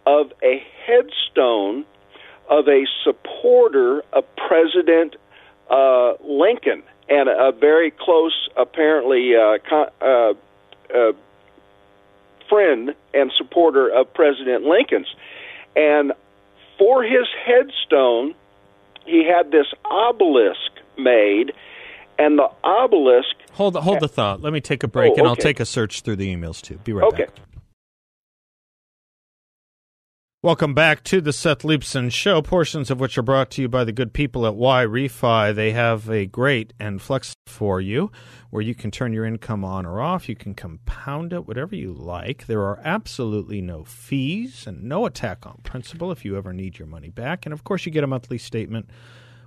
of 0.07 0.33
a 0.43 0.63
headstone 0.87 1.85
of 2.49 2.69
a 2.69 2.87
supporter 3.05 4.03
of 4.13 4.25
President 4.37 5.17
uh, 5.71 6.15
Lincoln 6.23 6.83
and 7.09 7.29
a 7.29 7.53
very 7.53 7.91
close, 7.91 8.49
apparently, 8.57 9.35
uh, 9.37 9.59
con- 9.69 9.91
uh, 10.01 10.35
uh, 10.95 11.13
friend 12.49 12.95
and 13.15 13.33
supporter 13.37 13.89
of 13.89 14.13
President 14.13 14.65
Lincoln's. 14.65 15.15
And 15.75 16.13
for 16.79 17.03
his 17.03 17.27
headstone, 17.45 18.35
he 19.07 19.25
had 19.25 19.51
this 19.51 19.67
obelisk 19.85 20.71
made, 20.99 21.53
and 22.19 22.39
the 22.39 22.51
obelisk 22.63 23.35
Hold 23.53 23.77
hold 23.77 24.01
the 24.01 24.09
thought. 24.09 24.41
Let 24.41 24.53
me 24.53 24.61
take 24.61 24.83
a 24.83 24.89
break, 24.89 25.13
Oh, 25.13 25.19
and 25.19 25.27
I'll 25.27 25.37
take 25.37 25.61
a 25.61 25.67
search 25.67 26.01
through 26.01 26.17
the 26.17 26.35
emails 26.35 26.61
too. 26.63 26.79
Be 26.79 26.93
right 26.93 27.07
Okay. 27.09 27.25
back. 27.25 27.35
Welcome 30.45 30.75
back 30.75 31.05
to 31.05 31.21
the 31.21 31.33
Seth 31.33 31.61
Leibsohn 31.63 32.11
Show, 32.11 32.43
portions 32.43 32.91
of 32.91 32.99
which 32.99 33.17
are 33.17 33.23
brought 33.23 33.49
to 33.53 33.63
you 33.63 33.69
by 33.69 33.85
the 33.85 33.93
good 33.93 34.13
people 34.13 34.45
at 34.45 34.55
YRefy. 34.55 35.55
They 35.55 35.71
have 35.71 36.11
a 36.11 36.27
great 36.27 36.73
and 36.81 37.01
flex 37.01 37.33
for 37.47 37.81
you 37.81 38.11
where 38.51 38.61
you 38.63 38.75
can 38.75 38.91
turn 38.91 39.13
your 39.13 39.25
income 39.25 39.65
on 39.65 39.87
or 39.87 40.01
off. 40.01 40.29
You 40.29 40.35
can 40.35 40.55
compound 40.55 41.33
it, 41.33 41.47
whatever 41.47 41.77
you 41.77 41.93
like. 41.93 42.47
There 42.47 42.63
are 42.63 42.81
absolutely 42.83 43.61
no 43.61 43.85
fees 43.85 44.67
and 44.67 44.83
no 44.83 45.07
attack 45.07 45.47
on 45.47 45.61
principal 45.63 46.11
if 46.11 46.25
you 46.25 46.37
ever 46.37 46.53
need 46.53 46.77
your 46.77 46.89
money 46.89 47.11
back. 47.11 47.47
And 47.47 47.53
of 47.53 47.63
course, 47.63 47.87
you 47.87 47.93
get 47.93 48.03
a 48.03 48.09
monthly 48.09 48.39
statement 48.39 48.89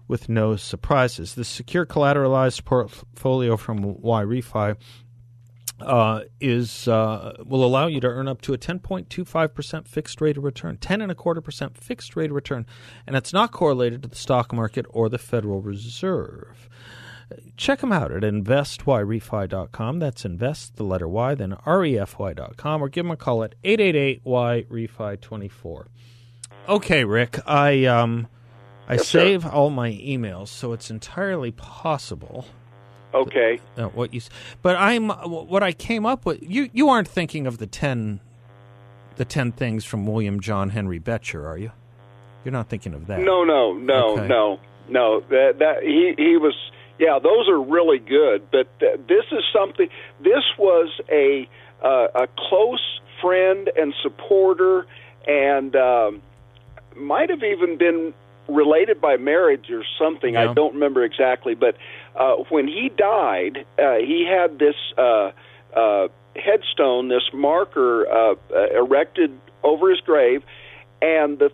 with 0.07 0.29
no 0.29 0.55
surprises. 0.55 1.35
The 1.35 1.43
secure 1.43 1.85
collateralized 1.85 2.65
portfolio 2.65 3.57
from 3.57 3.95
YRefy 3.95 4.77
uh, 5.79 6.21
is 6.39 6.87
uh, 6.87 7.33
will 7.45 7.65
allow 7.65 7.87
you 7.87 7.99
to 7.99 8.07
earn 8.07 8.27
up 8.27 8.41
to 8.41 8.53
a 8.53 8.57
10.25% 8.57 9.87
fixed 9.87 10.21
rate 10.21 10.37
of 10.37 10.43
return, 10.43 10.77
10 10.77 11.01
and 11.01 11.11
a 11.11 11.15
quarter 11.15 11.41
percent 11.41 11.75
fixed 11.77 12.15
rate 12.15 12.29
of 12.29 12.35
return, 12.35 12.65
and 13.05 13.15
it's 13.15 13.33
not 13.33 13.51
correlated 13.51 14.03
to 14.03 14.07
the 14.07 14.15
stock 14.15 14.53
market 14.53 14.85
or 14.89 15.09
the 15.09 15.17
Federal 15.17 15.61
Reserve. 15.61 16.69
Check 17.57 17.79
them 17.79 17.91
out 17.91 18.11
at 18.11 18.21
investyrefy.com. 18.21 19.99
That's 19.99 20.25
invest, 20.25 20.75
the 20.75 20.83
letter 20.83 21.07
Y, 21.07 21.33
then 21.33 21.53
refy.com, 21.65 22.83
or 22.83 22.89
give 22.89 23.05
them 23.05 23.11
a 23.11 23.17
call 23.17 23.43
at 23.43 23.55
888-Y-REFI24. 23.63 25.87
Okay, 26.69 27.03
Rick, 27.03 27.39
I 27.47 27.85
um, 27.85 28.27
I 28.87 28.97
save 28.97 29.45
all 29.45 29.69
my 29.69 29.89
emails, 29.91 30.49
so 30.49 30.73
it's 30.73 30.89
entirely 30.91 31.51
possible 31.51 32.45
Okay. 33.13 33.59
uh, 33.77 33.85
what 33.87 34.13
you 34.13 34.19
but 34.61 34.75
i'm 34.75 35.07
what 35.09 35.63
i 35.63 35.71
came 35.71 36.05
up 36.05 36.25
with 36.25 36.39
you 36.43 36.69
you 36.73 36.89
aren't 36.89 37.07
thinking 37.07 37.47
of 37.47 37.59
the 37.59 37.65
10 37.65 38.19
the 39.15 39.23
10 39.23 39.53
things 39.53 39.85
from 39.85 40.05
william 40.05 40.41
john 40.41 40.71
henry 40.71 40.99
Boetcker 40.99 41.47
are 41.47 41.57
you 41.57 41.71
you're 42.43 42.51
not 42.51 42.67
thinking 42.67 42.93
of 42.93 43.07
that 43.07 43.21
No, 43.21 43.45
no, 43.45 43.71
no, 43.73 44.09
Okay. 44.17 44.27
no, 44.27 44.59
no. 44.89 45.21
That 45.29 45.59
that 45.59 45.81
he 45.83 46.13
he 46.17 46.35
was. 46.37 46.53
Yeah, 46.99 47.17
those 47.17 47.49
are 47.49 47.59
really 47.59 47.97
good. 47.97 48.51
But 48.51 48.67
th- 48.79 48.99
this 49.07 49.25
is 49.31 49.43
something. 49.51 49.89
This 50.21 50.43
was 50.59 50.89
a 51.09 51.49
uh, 51.83 52.07
a 52.13 52.27
close 52.37 52.99
friend 53.19 53.71
and 53.75 53.95
supporter, 54.03 54.85
and 55.27 55.75
um, 55.75 56.21
might 56.95 57.31
have 57.31 57.41
even 57.43 57.77
been 57.79 58.13
related 58.47 59.01
by 59.01 59.17
marriage 59.17 59.69
or 59.71 59.83
something. 59.99 60.33
Yeah. 60.33 60.51
I 60.51 60.53
don't 60.53 60.73
remember 60.73 61.03
exactly, 61.03 61.55
but 61.55 61.77
uh, 62.15 62.35
when 62.49 62.67
he 62.67 62.91
died, 62.95 63.65
uh, 63.79 63.95
he 63.95 64.25
had 64.29 64.59
this 64.59 64.75
uh, 64.97 65.31
uh, 65.75 66.07
headstone, 66.35 67.09
this 67.09 67.29
marker 67.33 68.07
uh, 68.07 68.35
uh, 68.53 68.79
erected 68.79 69.37
over 69.63 69.89
his 69.89 69.99
grave, 70.01 70.43
and 71.01 71.39
the 71.39 71.51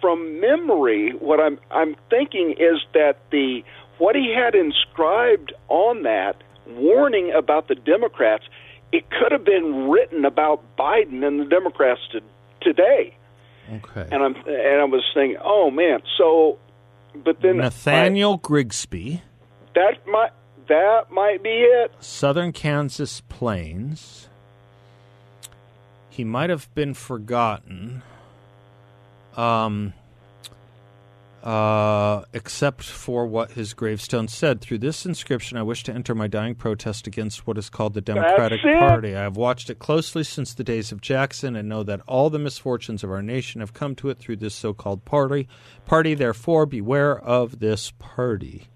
from 0.00 0.40
memory, 0.40 1.12
what 1.12 1.40
I'm 1.40 1.58
I'm 1.70 1.96
thinking 2.10 2.52
is 2.58 2.80
that 2.92 3.18
the 3.30 3.64
what 3.98 4.14
he 4.14 4.32
had 4.32 4.54
inscribed 4.54 5.52
on 5.68 6.02
that 6.02 6.36
warning 6.68 7.32
about 7.32 7.68
the 7.68 7.74
Democrats, 7.74 8.44
it 8.92 9.08
could 9.10 9.32
have 9.32 9.44
been 9.44 9.88
written 9.88 10.24
about 10.24 10.62
Biden 10.76 11.26
and 11.26 11.40
the 11.40 11.44
Democrats 11.44 12.00
to, 12.12 12.20
today. 12.60 13.16
Okay. 13.72 14.08
And 14.10 14.22
I'm 14.22 14.36
and 14.36 14.80
I 14.80 14.84
was 14.84 15.02
thinking, 15.14 15.38
oh 15.42 15.70
man, 15.70 16.00
so 16.18 16.58
but 17.24 17.40
then 17.40 17.58
Nathaniel 17.58 18.36
Grigsby, 18.36 19.22
that 19.74 20.06
might 20.06 20.30
that 20.68 21.10
might 21.10 21.42
be 21.42 21.50
it. 21.50 21.92
Southern 22.00 22.52
Kansas 22.52 23.20
Plains. 23.22 24.28
He 26.08 26.24
might 26.24 26.48
have 26.48 26.72
been 26.74 26.94
forgotten. 26.94 28.02
Um, 29.36 29.92
uh, 31.46 32.24
except 32.32 32.82
for 32.82 33.24
what 33.24 33.52
his 33.52 33.72
gravestone 33.72 34.26
said. 34.26 34.60
Through 34.60 34.78
this 34.78 35.06
inscription, 35.06 35.56
I 35.56 35.62
wish 35.62 35.84
to 35.84 35.92
enter 35.92 36.12
my 36.12 36.26
dying 36.26 36.56
protest 36.56 37.06
against 37.06 37.46
what 37.46 37.56
is 37.56 37.70
called 37.70 37.94
the 37.94 38.00
Democratic. 38.00 38.62
Party. 38.62 39.14
I 39.14 39.22
have 39.22 39.36
watched 39.36 39.70
it 39.70 39.78
closely 39.78 40.24
since 40.24 40.52
the 40.52 40.64
days 40.64 40.90
of 40.90 41.00
Jackson 41.00 41.54
and 41.54 41.68
know 41.68 41.84
that 41.84 42.00
all 42.08 42.30
the 42.30 42.40
misfortunes 42.40 43.04
of 43.04 43.12
our 43.12 43.22
nation 43.22 43.60
have 43.60 43.72
come 43.72 43.94
to 43.94 44.10
it 44.10 44.18
through 44.18 44.38
this 44.38 44.56
so-called 44.56 45.04
party. 45.04 45.46
Party, 45.84 46.14
therefore, 46.14 46.66
beware 46.66 47.16
of 47.16 47.60
this 47.60 47.92
party. 47.92 48.66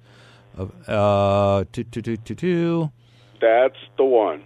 Of 0.56 0.88
uh, 0.88 1.64
do, 1.72 1.82
do, 1.82 2.00
do, 2.00 2.16
do, 2.18 2.34
do. 2.36 2.92
That's 3.40 3.78
the 3.96 4.04
one. 4.04 4.44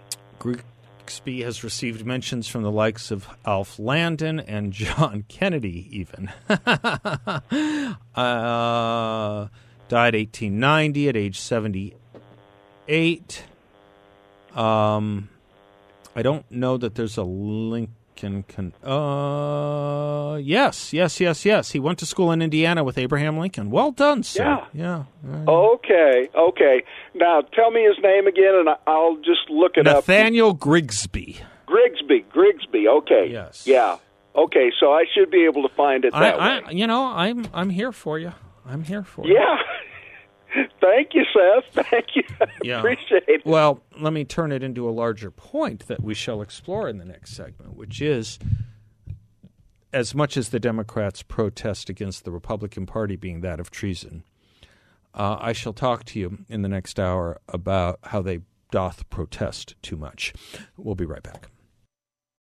Grigsby 1.05 1.43
has 1.43 1.63
received 1.63 2.03
mentions 2.03 2.47
from 2.47 2.63
the 2.63 2.71
likes 2.71 3.11
of 3.11 3.27
Alf 3.45 3.77
Landon 3.77 4.39
and 4.39 4.73
John 4.73 5.23
Kennedy, 5.29 5.87
even. 5.91 6.31
uh, 6.49 7.41
died 8.15 10.15
1890 10.15 11.09
at 11.09 11.15
age 11.15 11.39
78. 11.39 13.43
Um, 14.55 15.29
I 16.15 16.23
don't 16.23 16.49
know 16.49 16.75
that 16.77 16.95
there's 16.95 17.17
a 17.17 17.23
Lincoln. 18.23 18.43
can 18.47 18.73
uh, 18.89 20.35
yes, 20.37 20.93
yes, 20.93 21.19
yes, 21.19 21.45
yes. 21.45 21.71
He 21.71 21.79
went 21.79 21.99
to 21.99 22.05
school 22.05 22.31
in 22.31 22.41
Indiana 22.41 22.83
with 22.83 22.97
Abraham 22.97 23.37
Lincoln. 23.37 23.69
Well 23.71 23.91
done, 23.91 24.23
sir. 24.23 24.43
Yeah. 24.43 24.65
Yeah. 24.73 25.03
yeah. 25.27 25.43
Okay, 25.47 26.29
okay. 26.35 26.83
Now 27.13 27.41
tell 27.41 27.71
me 27.71 27.83
his 27.83 27.97
name 28.03 28.27
again, 28.27 28.55
and 28.55 28.69
I- 28.69 28.77
I'll 28.87 29.17
just 29.17 29.49
look 29.49 29.73
it 29.77 29.87
up. 29.87 29.95
Nathaniel 30.07 30.53
Grigsby. 30.53 31.39
Grigsby, 31.65 32.25
Grigsby. 32.29 32.87
Okay. 32.87 33.27
Yes. 33.31 33.65
Yeah. 33.67 33.97
Okay, 34.35 34.71
so 34.79 34.91
I 34.93 35.05
should 35.13 35.31
be 35.31 35.45
able 35.45 35.67
to 35.67 35.73
find 35.75 36.03
it 36.05 36.11
that 36.11 36.39
I, 36.39 36.59
way. 36.59 36.73
you 36.73 36.87
know, 36.87 37.05
I'm 37.05 37.47
I'm 37.53 37.69
here 37.69 37.91
for 37.91 38.19
you. 38.19 38.33
I'm 38.65 38.83
here 38.83 39.03
for 39.03 39.25
you. 39.25 39.33
Yeah. 39.35 39.57
Thank 40.81 41.13
you, 41.13 41.23
Seth. 41.33 41.85
Thank 41.89 42.15
you. 42.15 42.23
Yeah. 42.63 42.79
appreciate 42.79 43.23
it. 43.27 43.45
Well, 43.45 43.81
let 43.99 44.13
me 44.13 44.23
turn 44.23 44.51
it 44.51 44.63
into 44.63 44.87
a 44.87 44.91
larger 44.91 45.31
point 45.31 45.87
that 45.87 46.01
we 46.01 46.13
shall 46.13 46.41
explore 46.41 46.87
in 46.87 46.97
the 46.97 47.05
next 47.05 47.35
segment, 47.35 47.75
which 47.75 48.01
is 48.01 48.39
as 49.95 50.13
much 50.13 50.35
as 50.35 50.49
the 50.49 50.59
Democrats 50.59 51.23
protest 51.23 51.89
against 51.89 52.25
the 52.25 52.31
Republican 52.31 52.85
Party 52.85 53.15
being 53.15 53.41
that 53.41 53.59
of 53.59 53.71
treason, 53.71 54.23
uh, 55.13 55.37
I 55.39 55.53
shall 55.53 55.73
talk 55.73 56.03
to 56.05 56.19
you 56.19 56.39
in 56.49 56.61
the 56.61 56.69
next 56.69 56.99
hour 56.99 57.39
about 57.47 57.99
how 58.03 58.21
they 58.21 58.41
doth 58.71 59.09
protest 59.09 59.75
too 59.81 59.95
much. 59.95 60.33
We'll 60.75 60.95
be 60.95 61.05
right 61.05 61.23
back. 61.23 61.49